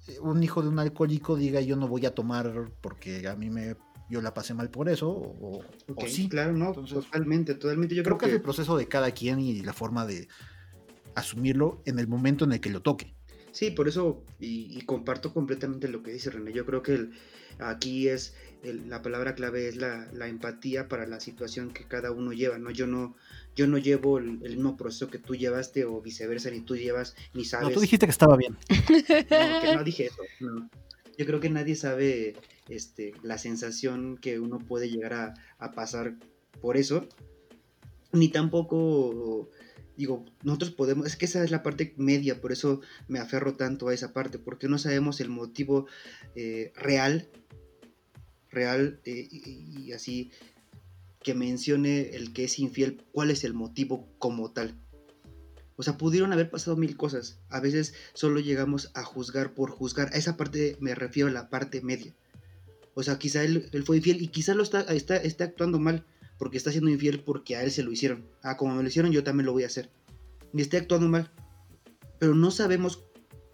[0.08, 3.50] eh, un hijo de un alcohólico diga yo no voy a tomar porque a mí
[3.50, 3.76] me
[4.10, 5.62] yo la pasé mal por eso o,
[6.06, 9.62] sí claro no totalmente totalmente yo creo, que, es el proceso de cada quien y
[9.62, 10.28] la forma de
[11.14, 13.14] asumirlo en el momento en el que lo toque
[13.52, 17.08] sí por eso y, comparto completamente lo que dice René yo creo que
[17.58, 22.32] aquí es la palabra clave es la, la, empatía para la situación que cada uno
[22.32, 23.16] lleva no yo no
[23.56, 27.44] yo no llevo el, mismo proceso que tú llevaste o viceversa, ni tú llevas, ni
[27.44, 27.68] sabes.
[27.68, 28.56] No, tú dijiste que estaba bien.
[28.70, 30.22] No, que no dije eso.
[31.18, 32.36] Yo creo que nadie sabe
[32.70, 35.12] este, la sensación que uno puede llegar
[35.58, 36.16] a, pasar
[36.60, 37.06] por eso,
[38.12, 39.50] ni tampoco
[39.96, 43.88] digo, nosotros podemos, es que esa es la parte media, por eso me aferro tanto
[43.88, 45.86] a esa parte, porque no sabemos el motivo
[46.34, 47.28] eh, real,
[48.50, 50.30] real eh, y, así
[51.22, 54.74] que mencione el que es infiel, cuál es el motivo como tal.
[55.76, 57.40] O sea, pudieron haber pasado mil cosas.
[57.48, 60.10] A veces solo llegamos a juzgar por juzgar.
[60.12, 62.14] A esa parte me refiero a la parte media.
[62.94, 66.04] O sea, quizá él, fue infiel y quizá lo está, está, está actuando mal
[66.38, 68.26] porque está siendo infiel porque a él se lo hicieron.
[68.42, 69.90] Ah, como me lo hicieron, yo también lo voy a hacer.
[70.52, 71.30] Y está actuando mal.
[72.18, 73.04] Pero no sabemos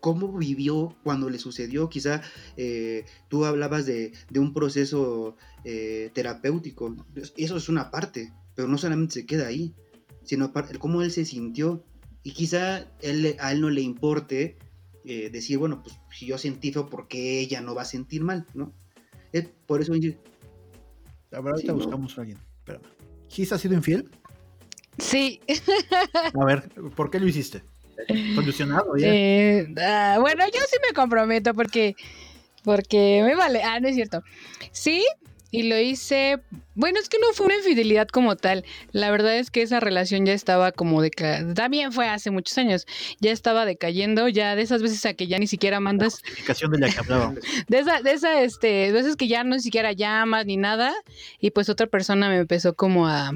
[0.01, 1.89] cómo vivió cuando le sucedió.
[1.89, 2.23] Quizá
[2.57, 6.95] eh, tú hablabas de, de un proceso eh, terapéutico.
[7.37, 9.75] Eso es una parte, pero no solamente se queda ahí,
[10.23, 11.85] sino cómo él se sintió.
[12.23, 14.59] Y quizá él, a él no le importe
[15.05, 18.23] eh, decir, bueno, pues si yo sentí feo, ¿por qué ella no va a sentir
[18.23, 18.47] mal?
[18.55, 18.73] ¿no?
[19.39, 19.93] Es por eso...
[19.93, 21.75] A ver, ahorita Sí, no.
[21.75, 22.39] buscamos a alguien.
[22.59, 22.85] Espérame.
[23.29, 24.09] ¿Gis ha sido infiel?
[24.99, 25.41] Sí.
[26.41, 27.63] A ver, ¿por qué lo hiciste?
[28.35, 29.09] ¿Solucionado ya?
[29.09, 31.97] Eh, ah, bueno, yo sí me comprometo porque,
[32.63, 33.63] porque me vale.
[33.63, 34.23] Ah, no es cierto.
[34.73, 35.05] Sí,
[35.51, 36.41] y lo hice.
[36.75, 38.65] Bueno, es que no fue una infidelidad como tal.
[38.93, 41.11] La verdad es que esa relación ya estaba como de.
[41.55, 42.87] También fue hace muchos años.
[43.21, 46.23] Ya estaba decayendo, ya de esas veces a que ya ni siquiera mandas.
[46.23, 47.41] De la que hablábamos.
[47.69, 50.95] De esa, de esa, este, veces que ya no ni siquiera llamas ni nada.
[51.41, 53.33] Y pues otra persona me empezó como a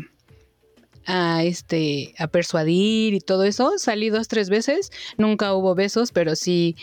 [1.06, 3.78] a este a persuadir y todo eso.
[3.78, 6.76] Salí dos, tres veces, nunca hubo besos, pero sí.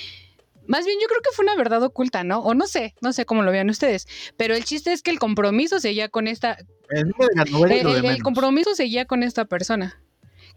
[0.68, 2.40] Más bien yo creo que fue una verdad oculta, ¿no?
[2.40, 4.08] O no sé, no sé cómo lo vean ustedes.
[4.38, 6.58] Pero el chiste es que el compromiso seguía con esta.
[6.90, 10.02] El de es El, compromiso seguía con esta persona.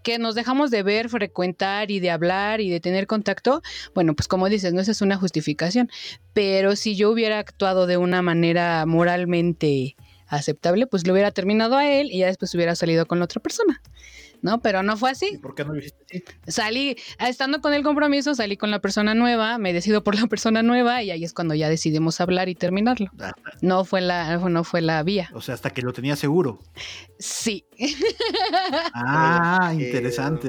[0.02, 3.62] Que nos dejamos de ver, frecuentar y de hablar y de tener contacto.
[3.94, 5.90] Bueno, pues como dices, no esa es una justificación.
[6.32, 9.96] Pero si yo hubiera actuado de una manera moralmente
[10.26, 13.40] aceptable, pues lo hubiera terminado a él y ya después hubiera salido con la otra
[13.40, 13.82] persona.
[14.43, 14.61] ¿No?
[14.62, 15.38] Pero no fue ¿Y así.
[15.38, 16.24] por qué no lo hiciste así?
[16.47, 20.62] Salí, estando con el compromiso, salí con la persona nueva, me decido por la persona
[20.62, 23.11] nueva y ahí es cuando ya decidimos hablar y terminarlo.
[23.18, 25.30] Ah, No fue la, no fue la vía.
[25.34, 26.61] O sea, hasta que lo tenía seguro.
[27.18, 27.66] Sí.
[28.95, 30.49] Ah, interesante.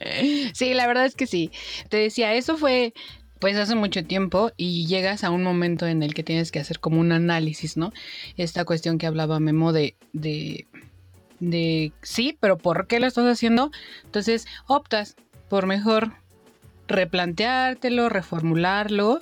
[0.54, 1.50] sí, la verdad es que sí.
[1.88, 2.92] Te decía, eso fue
[3.38, 6.80] pues hace mucho tiempo y llegas a un momento en el que tienes que hacer
[6.80, 7.92] como un análisis, ¿no?
[8.36, 10.66] Esta cuestión que hablaba Memo de, de,
[11.40, 13.70] de sí, pero ¿por qué lo estás haciendo?
[14.04, 15.16] Entonces optas
[15.48, 16.12] por mejor
[16.88, 19.20] replanteártelo, reformularlo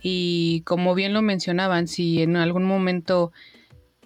[0.00, 3.32] y como bien lo mencionaban, si en algún momento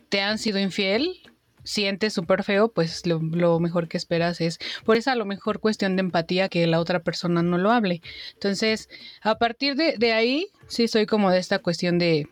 [0.09, 1.21] te han sido infiel,
[1.65, 3.21] sientes súper feo, pues lo,
[3.61, 7.01] mejor que esperas es, por esa a lo mejor cuestión de empatía que la otra
[7.01, 8.03] persona no lo hable.
[8.35, 8.89] Entonces,
[9.23, 12.29] a partir de, de ahí, sí soy como de esta cuestión de,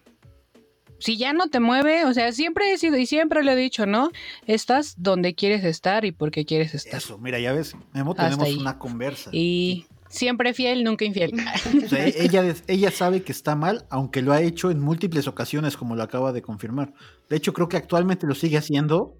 [1.00, 3.86] si ya no te mueve, o sea, siempre he sido y siempre lo he dicho,
[3.86, 4.10] ¿no?
[4.46, 6.98] Estás donde quieres estar y porque quieres estar.
[7.00, 8.56] Eso, mira, ya ves, Memo, Hasta tenemos ahí.
[8.58, 9.30] una conversa.
[9.32, 11.32] Y siempre fiel, nunca infiel.
[11.84, 15.76] O sea, ella, ella sabe que está mal, aunque lo ha hecho en múltiples ocasiones,
[15.76, 16.92] como lo acaba de confirmar.
[17.28, 19.16] De hecho, creo que actualmente lo sigue haciendo.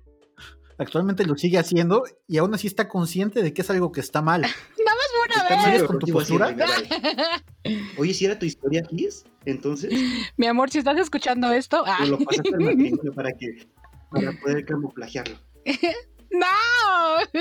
[0.79, 4.23] Actualmente lo sigue haciendo y aún así está consciente de que es algo que está
[4.23, 4.41] mal.
[5.27, 5.51] Una Está vez.
[5.51, 6.57] mal, ¿Sigues pero con tu postura?
[7.99, 9.93] Oye, si era tu historia, Kiss, entonces,
[10.37, 11.97] Mi amor, si estás escuchando esto, ah.
[11.99, 13.67] pues lo al matrimonio para que
[14.11, 15.37] para poder camuflajearlo.
[16.33, 17.41] ¡No!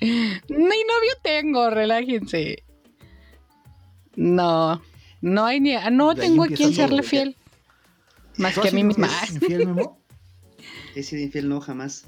[0.00, 2.64] Ni novio tengo, relájense.
[4.16, 4.82] No,
[5.20, 5.74] no hay ni.
[5.92, 7.08] No De ahí tengo a quien serle ya.
[7.08, 7.36] fiel.
[8.36, 9.08] Más ¿Tú que a mí misma.
[9.32, 9.98] infiel, Memo?
[10.94, 12.04] He sido infiel, no, jamás.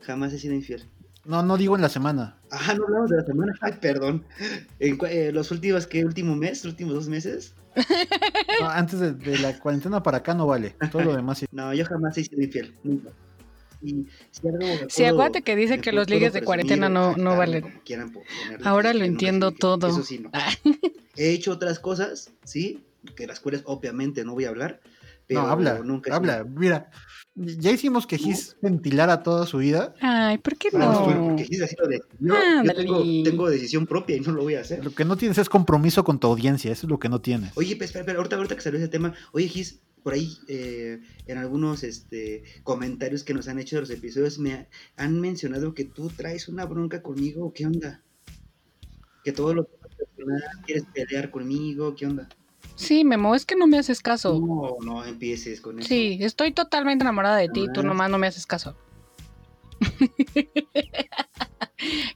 [0.00, 0.88] Jamás he sido infiel.
[1.24, 2.36] No, no digo en la semana.
[2.50, 3.52] Ah, no hablamos de la semana.
[3.60, 4.24] Ay, perdón.
[4.80, 6.04] En eh, los últimos, ¿qué?
[6.04, 6.64] ¿Último mes?
[6.64, 7.54] ¿Los últimos dos meses?
[8.60, 10.76] No, antes de, de la cuarentena para acá no vale.
[10.90, 11.46] Todo lo demás sí.
[11.52, 12.74] No, yo jamás he sido infiel.
[12.84, 13.10] Nunca.
[13.82, 17.36] Y si algo Sí, acuérdate que dice me que los ligues de cuarentena no- no
[17.36, 17.80] valen.
[17.84, 18.12] quieran
[18.62, 19.88] Ahora lo entiendo todo.
[19.88, 20.30] Eso sí, no.
[21.16, 22.82] He hecho otras cosas, sí,
[23.16, 24.80] que las cuales obviamente no voy a hablar.
[25.26, 26.44] Pero No, habla, nunca habla.
[26.44, 26.90] Mira,
[27.34, 29.94] ya hicimos que Gis ventilara toda su vida.
[30.00, 31.26] Ay, ¿por qué Ah, no, no?
[31.28, 32.34] porque sí, así lo decidió.
[32.64, 34.84] Yo tengo, tengo decisión propia y no lo voy a hacer.
[34.84, 37.52] Lo que no tienes es compromiso con tu audiencia, eso es lo que no tienes.
[37.56, 41.00] Oye, pues, espera, espera, ahorita, ahorita que salió ese tema, oye, Gis, por ahí eh,
[41.26, 45.74] en algunos este, comentarios que nos han hecho de los episodios me ha- han mencionado
[45.74, 48.02] que tú traes una bronca conmigo, ¿qué onda?
[49.24, 52.28] Que todo lo que personal, quieres pelear conmigo, ¿qué onda?
[52.76, 54.38] Sí, Memo, es que no me haces caso.
[54.40, 55.88] No, no empieces con eso.
[55.88, 58.76] Sí, estoy totalmente enamorada de ti, tú nomás no me haces caso.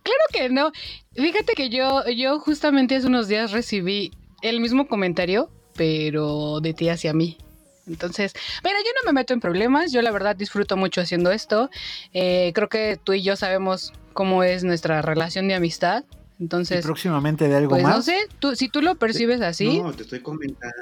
[0.03, 0.73] claro que no.
[1.15, 6.89] Fíjate que yo, yo justamente hace unos días recibí el mismo comentario, pero de ti
[6.89, 7.39] hacia mí.
[7.87, 8.33] Entonces,
[8.65, 11.71] mira, yo no me meto en problemas, yo la verdad disfruto mucho haciendo esto.
[12.13, 16.05] Eh, creo que tú y yo sabemos cómo es nuestra relación de amistad.
[16.39, 18.05] Y Entonces, próximamente de algo pues no más.
[18.05, 20.75] sé, tú, si tú lo percibes así, No, te estoy comentando.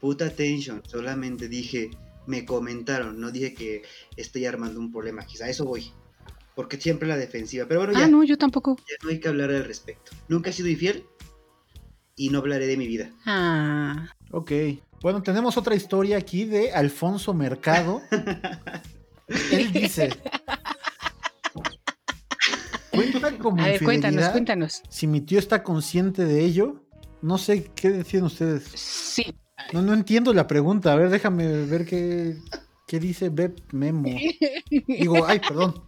[0.00, 1.90] Puta attention, solamente dije,
[2.26, 3.82] me comentaron, no dije que
[4.16, 5.90] estoy armando un problema, quizá a eso voy.
[6.54, 7.66] porque siempre la defensiva.
[7.66, 8.76] Pero bueno, Ah, ya, no, yo tampoco.
[8.76, 10.12] ya no hay que hablar al respecto.
[10.28, 11.04] Nunca he sido infiel
[12.14, 13.10] y no hablaré de mi vida.
[13.26, 14.06] Ah.
[14.30, 14.52] Ok.
[15.02, 18.02] Bueno, tenemos otra historia aquí de Alfonso Mercado.
[19.50, 20.10] Él dice.
[22.94, 24.82] Cuenta como A ver, cuéntanos, cuéntanos.
[24.88, 26.80] si mi tío está consciente de ello.
[27.22, 28.64] No sé qué deciden ustedes.
[28.74, 29.34] Sí.
[29.72, 30.92] No, no entiendo la pregunta.
[30.92, 32.36] A ver, déjame ver qué,
[32.86, 34.10] qué dice Beb Memo.
[34.86, 35.82] Digo, ay, perdón.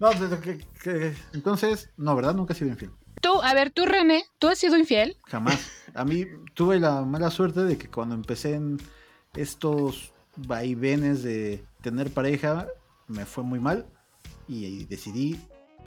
[0.00, 0.10] No,
[0.40, 2.34] que- entonces, no, ¿verdad?
[2.34, 2.90] Nunca he sido infiel.
[3.20, 5.16] Tú, a ver, tú, René, ¿tú has sido infiel?
[5.26, 5.70] Jamás.
[5.94, 8.78] A mí tuve la mala suerte de que cuando empecé en
[9.36, 12.66] estos vaivenes de tener pareja,
[13.06, 13.86] me fue muy mal
[14.48, 15.38] y decidí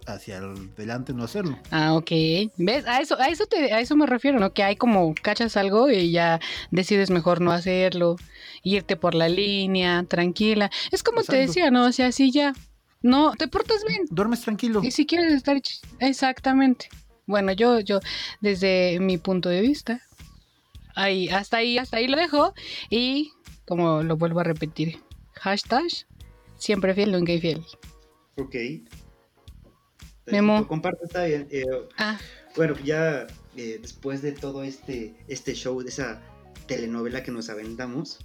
[0.05, 1.57] hacia adelante no hacerlo.
[1.71, 2.11] Ah, ok.
[2.57, 2.85] ¿Ves?
[2.87, 4.53] A eso, a eso te, a eso me refiero, ¿no?
[4.53, 6.39] Que hay como cachas algo y ya
[6.71, 8.15] decides mejor no hacerlo,
[8.63, 10.69] irte por la línea, tranquila.
[10.91, 11.85] Es como te decía, ¿no?
[11.85, 12.53] O sea, si ya
[13.01, 14.81] no te portas bien Duermes tranquilo.
[14.83, 15.59] y si quieres estar
[15.99, 16.89] exactamente.
[17.27, 17.99] Bueno, yo, yo,
[18.41, 20.01] desde mi punto de vista,
[20.95, 22.53] ahí, hasta ahí, hasta ahí lo dejo
[22.89, 23.31] y
[23.67, 24.99] como lo vuelvo a repetir,
[25.33, 25.83] hashtag
[26.57, 27.65] siempre fiel, nunca infiel.
[28.37, 28.55] Ok.
[30.27, 30.59] Memo.
[30.59, 31.47] Lo comparto, está bien.
[31.51, 31.65] Eh,
[31.97, 32.19] Ah,
[32.55, 36.21] bueno, ya eh, después de todo este, este show, de esa
[36.67, 38.19] telenovela que nos aventamos,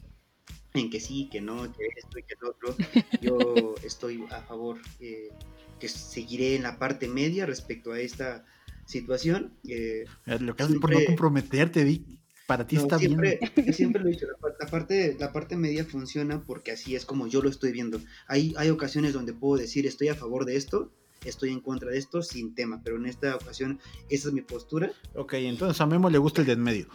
[0.74, 2.76] en que sí, que no, que esto y que lo otro,
[3.20, 5.30] yo estoy a favor, eh,
[5.78, 8.44] que seguiré en la parte media respecto a esta
[8.86, 9.52] situación.
[9.68, 12.04] eh, Eh, Lo que haces por no comprometerte, Vic.
[12.46, 13.66] Para ti No, está siempre, bien.
[13.68, 14.26] yo siempre lo he dicho,
[14.58, 18.00] la parte, la parte media funciona porque así es como yo lo estoy viendo.
[18.26, 20.92] Hay, hay ocasiones donde puedo decir estoy a favor de esto,
[21.24, 24.90] estoy en contra de esto sin tema, pero en esta ocasión esa es mi postura.
[25.14, 26.86] Ok, entonces a Memo le gusta el de en medio.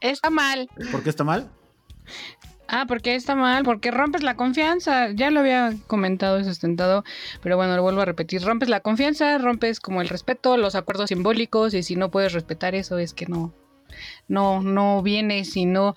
[0.00, 0.68] Está mal.
[0.90, 1.50] ¿Por qué está mal?
[2.72, 5.10] Ah, porque está mal, porque rompes la confianza.
[5.10, 7.04] Ya lo había comentado y sustentado,
[7.42, 8.42] pero bueno, lo vuelvo a repetir.
[8.42, 12.76] Rompes la confianza, rompes como el respeto, los acuerdos simbólicos, y si no puedes respetar
[12.76, 13.52] eso es que no,
[14.28, 15.96] no, no vienes y no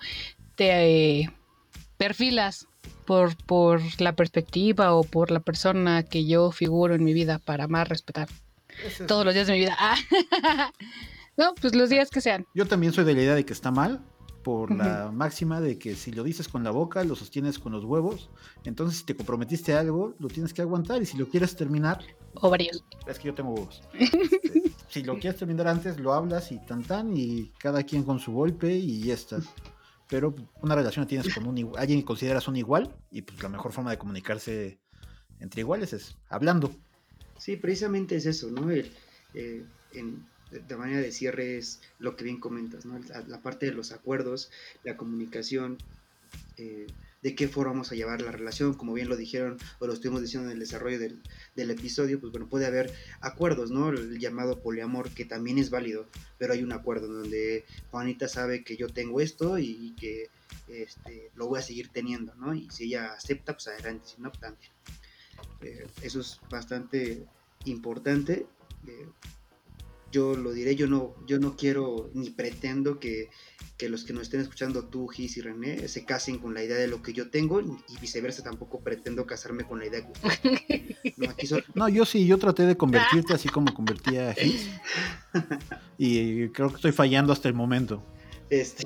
[0.56, 1.30] te eh,
[1.96, 2.66] perfilas
[3.04, 7.68] por, por la perspectiva o por la persona que yo figuro en mi vida para
[7.68, 8.28] más respetar
[9.06, 9.76] todos los días de mi vida.
[9.78, 9.96] Ah,
[11.36, 12.46] no, pues los días que sean.
[12.54, 14.02] Yo también soy de la idea de que está mal,
[14.44, 17.84] por la máxima de que si lo dices con la boca, lo sostienes con los
[17.84, 18.28] huevos.
[18.64, 21.02] Entonces, si te comprometiste a algo, lo tienes que aguantar.
[21.02, 22.04] Y si lo quieres terminar,
[22.34, 22.84] O varios.
[23.06, 23.82] es que yo tengo huevos.
[24.94, 28.20] Este, si lo quieres terminar antes, lo hablas y tan tan, y cada quien con
[28.20, 29.38] su golpe y ya está.
[30.08, 33.48] Pero una relación la tienes con un alguien que consideras un igual, y pues la
[33.48, 34.78] mejor forma de comunicarse
[35.40, 36.74] entre iguales es hablando.
[37.38, 38.70] Sí, precisamente es eso, ¿no?
[38.70, 38.92] El,
[39.34, 42.98] eh, en, de manera de cierre es lo que bien comentas, ¿no?
[43.08, 44.50] La, la parte de los acuerdos,
[44.84, 45.78] la comunicación,
[46.56, 46.86] eh,
[47.24, 50.20] de qué forma vamos a llevar la relación, como bien lo dijeron o lo estuvimos
[50.20, 51.22] diciendo en el desarrollo del,
[51.56, 53.88] del episodio, pues bueno, puede haber acuerdos, ¿no?
[53.88, 56.06] El llamado poliamor, que también es válido,
[56.36, 60.28] pero hay un acuerdo donde Juanita sabe que yo tengo esto y que
[60.68, 62.54] este, lo voy a seguir teniendo, ¿no?
[62.54, 64.70] Y si ella acepta, pues adelante, si no, pues también.
[65.62, 67.24] Eh, eso es bastante
[67.64, 68.46] importante.
[68.86, 69.08] Eh,
[70.14, 73.30] yo lo diré, yo no, yo no quiero ni pretendo que,
[73.76, 76.76] que los que nos estén escuchando, tú, Gis y René, se casen con la idea
[76.76, 80.12] de lo que yo tengo y viceversa tampoco pretendo casarme con la idea que.
[81.16, 84.68] No, aquí son- No, yo sí, yo traté de convertirte así como convertí a Gis.
[85.98, 88.04] Y creo que estoy fallando hasta el momento.
[88.50, 88.84] Este,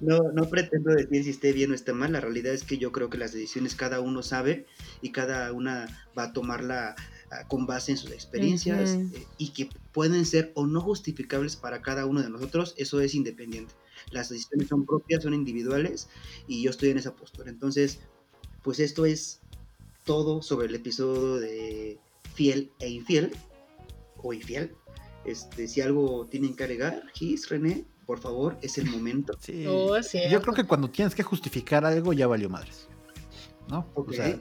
[0.00, 2.92] no, no pretendo decir si esté bien o esté mal, la realidad es que yo
[2.92, 4.66] creo que las decisiones cada uno sabe
[5.00, 5.86] y cada una
[6.18, 6.96] va a tomarla
[7.48, 12.06] con base en sus experiencias eh, y que pueden ser o no justificables para cada
[12.06, 13.72] uno de nosotros, eso es independiente.
[14.10, 16.08] Las decisiones son propias, son individuales
[16.48, 17.50] y yo estoy en esa postura.
[17.50, 18.00] Entonces,
[18.62, 19.40] pues esto es
[20.04, 21.98] todo sobre el episodio de
[22.34, 23.30] fiel e infiel
[24.16, 24.74] o infiel.
[25.24, 29.34] Este, si algo tienen que agregar, Gis, René, por favor, es el momento.
[29.38, 29.66] Sí.
[29.68, 32.88] Oh, yo creo que cuando tienes que justificar algo ya valió madres.
[33.68, 33.86] ¿No?
[33.94, 34.08] Ok.
[34.08, 34.40] O sea,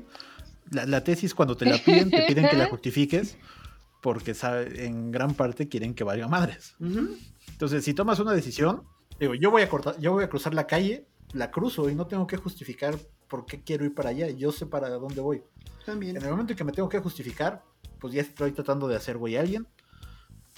[0.72, 3.38] la, la tesis cuando te la piden, te piden que la justifiques
[4.02, 6.76] porque sabe- en gran parte quieren que valga madres.
[6.80, 8.84] Entonces, si tomas una decisión,
[9.20, 12.08] digo, yo voy a cortar, yo voy a cruzar la calle, la cruzo y no
[12.08, 12.98] tengo que justificar
[13.28, 15.42] por qué quiero ir para allá, yo sé para dónde voy.
[15.86, 16.16] También.
[16.18, 17.64] En el momento en que me tengo que justificar,
[18.00, 19.68] pues ya estoy tratando de hacer güey a alguien,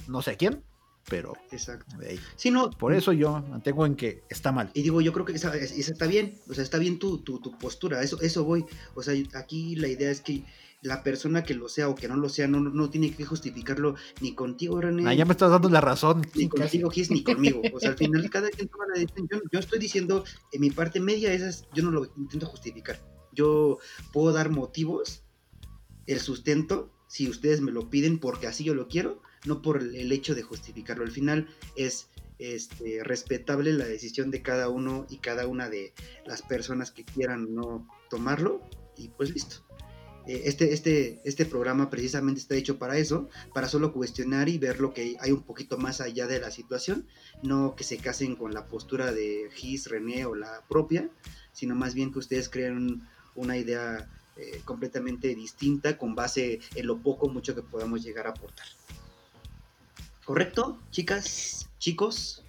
[0.08, 0.64] no sé a quién,
[1.10, 1.96] pero Exacto.
[2.08, 2.20] ahí.
[2.36, 4.72] Sí, no, Por eso yo mantengo en que está mal.
[4.74, 7.20] Y digo, yo creo que esa, es- esa está bien, o sea, está bien tu,
[7.20, 8.66] tu, tu postura, eso, eso voy.
[8.96, 10.44] O sea, aquí la idea es que
[10.84, 13.94] la persona que lo sea o que no lo sea, no, no tiene que justificarlo
[14.20, 16.26] ni contigo, René, Ah, ya me estás dando la razón.
[16.34, 17.62] ni contigo, Gis, ni conmigo.
[17.74, 19.28] O sea, al final cada quien toma la decisión.
[19.32, 23.00] Yo, yo estoy diciendo, en mi parte media, esas, yo no lo intento justificar.
[23.32, 23.78] Yo
[24.12, 25.24] puedo dar motivos
[26.08, 30.12] el sustento si ustedes me lo piden porque así yo lo quiero, no por el
[30.12, 31.04] hecho de justificarlo.
[31.04, 32.08] Al final es
[32.40, 35.94] este, respetable la decisión de cada uno y cada una de
[36.26, 38.62] las personas que quieran no tomarlo
[38.98, 39.58] y pues listo.
[40.28, 44.80] Eh, este, este, este programa precisamente está hecho para eso, para solo cuestionar y ver
[44.80, 47.08] lo que hay un poquito más allá de la situación,
[47.42, 51.10] no que se casen con la postura de Gis, René o la propia,
[51.54, 53.02] sino más bien que ustedes creen
[53.36, 58.32] una idea eh, completamente distinta con base en lo poco mucho que podamos llegar a
[58.32, 58.66] aportar.
[60.26, 62.44] ¿Correcto, chicas, chicos?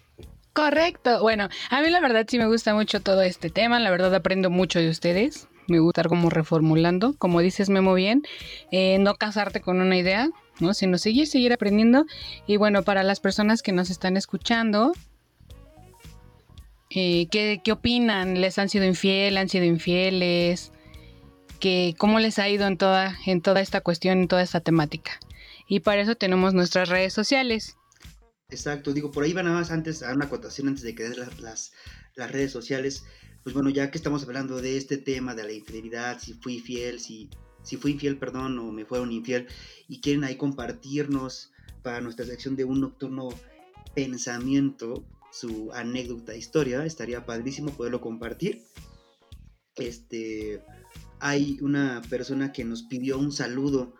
[0.53, 1.20] Correcto.
[1.23, 4.51] Bueno, a mí la verdad sí me gusta mucho todo este tema, la verdad aprendo
[4.51, 8.23] mucho de ustedes me gusta estar como reformulando, como dices Memo bien,
[8.70, 10.28] eh, no casarte con una idea,
[10.61, 10.74] ¿no?
[10.74, 12.07] sino seguir, seguir aprendiendo.
[12.47, 14.93] Y bueno, para las personas que nos están escuchando,
[16.90, 18.40] eh, ¿qué, ¿qué, opinan?
[18.40, 19.36] ¿Les han sido infiel?
[19.36, 20.73] ¿Han sido infieles?
[21.61, 25.12] ¿Qué, ¿Cómo les ha ido en toda, en toda esta cuestión, en toda esta temática?
[25.73, 27.78] Y para eso tenemos nuestras redes sociales.
[28.51, 31.16] Exacto, digo, por ahí va nada más antes, a una acotación antes de que des
[31.16, 31.73] las, las,
[32.15, 33.05] las redes sociales
[33.43, 37.01] pues bueno, ya que estamos hablando de este tema de la infidelidad, si fui fiel,
[37.01, 37.31] si,
[37.62, 39.49] si fui infiel, perdón, o me fueron infiel,
[39.89, 43.31] y quieren ahí compartirnos para nuestra sección de un nocturno
[43.94, 48.62] pensamiento, su anécdota, historia, estaría padrísimo poderlo compartir.
[49.77, 50.62] Este,
[51.19, 53.94] hay una persona que nos pidió un saludo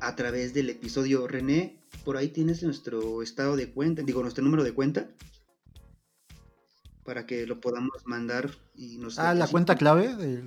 [0.00, 1.76] a través del episodio René.
[2.04, 5.08] Por ahí tienes nuestro estado de cuenta, digo, nuestro número de cuenta
[7.06, 9.18] para que lo podamos mandar y nos...
[9.18, 10.42] Ah, la cuenta clave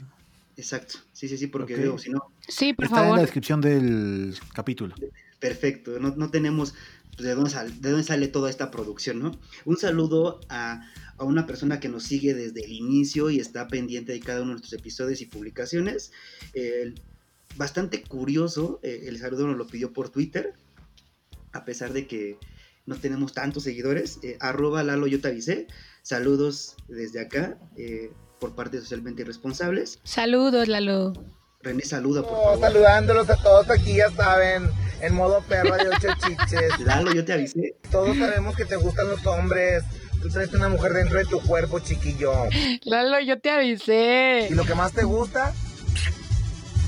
[0.57, 2.33] Exacto, sí, sí, sí, porque si no...
[2.45, 4.93] Sí, por Está en la descripción del capítulo.
[5.39, 6.75] Perfecto, no, tenemos
[7.15, 9.39] pues, de, dónde sale, de dónde sale toda esta producción, ¿no?
[9.63, 10.81] Un saludo a,
[11.19, 14.55] una persona que nos sigue desde el inicio y está pendiente de cada uno de
[14.55, 16.11] nuestros episodios y publicaciones.
[17.59, 20.53] Bastante curioso, eh, el saludo nos lo pidió por Twitter,
[21.51, 22.37] a pesar de que
[22.85, 24.19] no tenemos tantos seguidores.
[24.23, 25.67] Eh, arroba Lalo, yo te avisé.
[26.01, 29.99] Saludos desde acá eh, por parte de Socialmente Irresponsables.
[30.03, 31.11] Saludos, Lalo.
[31.61, 32.59] René, saluda, por favor.
[32.61, 34.69] Saludándolos a todos aquí, ya saben,
[35.01, 36.79] en modo perra de ocho chiches.
[36.85, 37.75] Lalo, yo te avisé.
[37.91, 39.83] Todos sabemos que te gustan los hombres.
[40.21, 42.31] Tú traes una mujer dentro de tu cuerpo, chiquillo.
[42.85, 44.47] Lalo, yo te avisé.
[44.49, 45.53] ¿Y lo que más te gusta?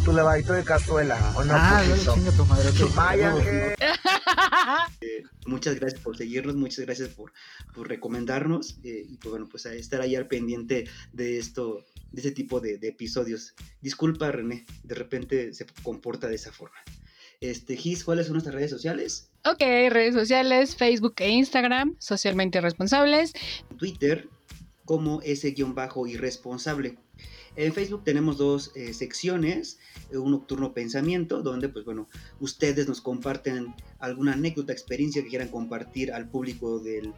[0.03, 1.34] Tu levadito de cazuela.
[1.36, 2.69] ¿o no, ah, chinga tu madre.
[2.95, 3.76] Vaya que...
[5.02, 7.34] Eh, muchas gracias por seguirnos, muchas gracias por,
[7.73, 12.32] por recomendarnos eh, y pues bueno, pues estar ahí al pendiente de esto, de ese
[12.32, 13.53] tipo de, episodios.
[13.82, 16.78] Disculpa René, de repente se comporta de esa forma.
[17.41, 19.32] Este, Gis, ¿cuáles son nuestras redes sociales?
[19.45, 23.34] Ok, redes sociales, Facebook e Instagram, socialmente responsables.
[23.78, 24.30] Twitter,
[24.86, 26.98] como ese guion bajo irresponsable.
[27.56, 29.80] En Facebook tenemos dos eh, secciones,
[30.11, 32.07] eh, un nocturno pensamiento, donde pues bueno,
[32.40, 37.14] ustedes nos comparten alguna anécdota, experiencia que quieran compartir al público del,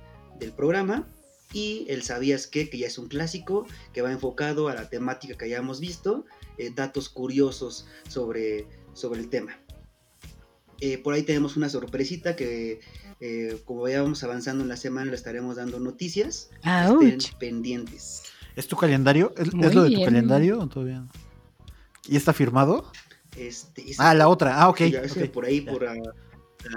[0.57, 1.07] programa.
[1.53, 5.37] Y el Sabías qué, que ya es un clásico, que va enfocado a la temática
[5.37, 6.25] que hayamos visto,
[6.57, 9.57] eh, datos curiosos sobre, sobre el tema.
[11.03, 12.81] por ahí tenemos una sorpresita que
[13.63, 16.49] como vayamos avanzando en la semana le estaremos dando noticias.
[17.01, 18.23] Estén pendientes.
[18.55, 19.33] ¿Es tu calendario?
[19.37, 21.05] ¿Es, lo de tu calendario todavía?
[22.07, 22.91] ¿Y está firmado?
[23.35, 24.61] Este, ah, la otra.
[24.61, 24.81] Ah, ok.
[25.33, 25.85] Por ahí, por...
[25.85, 25.95] Ah,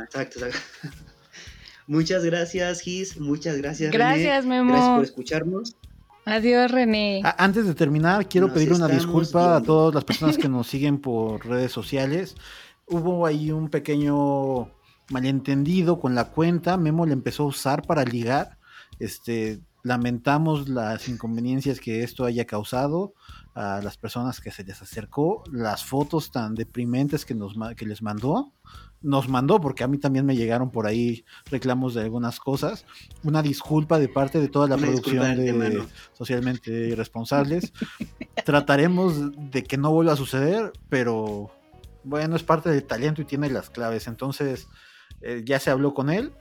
[0.05, 0.41] exacto,
[1.87, 3.21] Muchas gracias, Gis.
[3.21, 4.57] Muchas gracias, Gracias, René.
[4.57, 4.73] Memo.
[4.73, 5.77] Gracias por escucharnos.
[6.25, 7.21] Adiós, René.
[7.25, 10.99] Ah, antes de terminar, quiero pedir una disculpa a todas las personas que nos siguen
[10.99, 12.35] por redes sociales.
[12.87, 14.73] Hubo ahí un pequeño
[15.11, 16.77] malentendido con la cuenta.
[16.77, 18.59] Memo le empezó a usar para ligar.
[18.99, 23.15] Este, Lamentamos las inconveniencias que esto haya causado
[23.55, 28.03] a las personas que se les acercó, las fotos tan deprimentes que, nos, que les
[28.03, 28.53] mandó,
[29.01, 32.85] nos mandó, porque a mí también me llegaron por ahí reclamos de algunas cosas.
[33.23, 37.73] Una disculpa de parte de toda la producción de Socialmente Irresponsables.
[38.45, 41.53] Trataremos de que no vuelva a suceder, pero
[42.03, 44.09] bueno, es parte del talento y tiene las claves.
[44.09, 44.67] Entonces,
[45.21, 46.33] eh, ya se habló con él,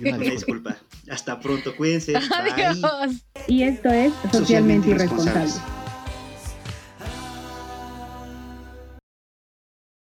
[0.00, 0.76] una disculpa.
[1.10, 2.14] Hasta pronto, cuídense.
[2.16, 2.80] Adiós.
[3.48, 5.52] Y esto es Socialmente, irresponsable.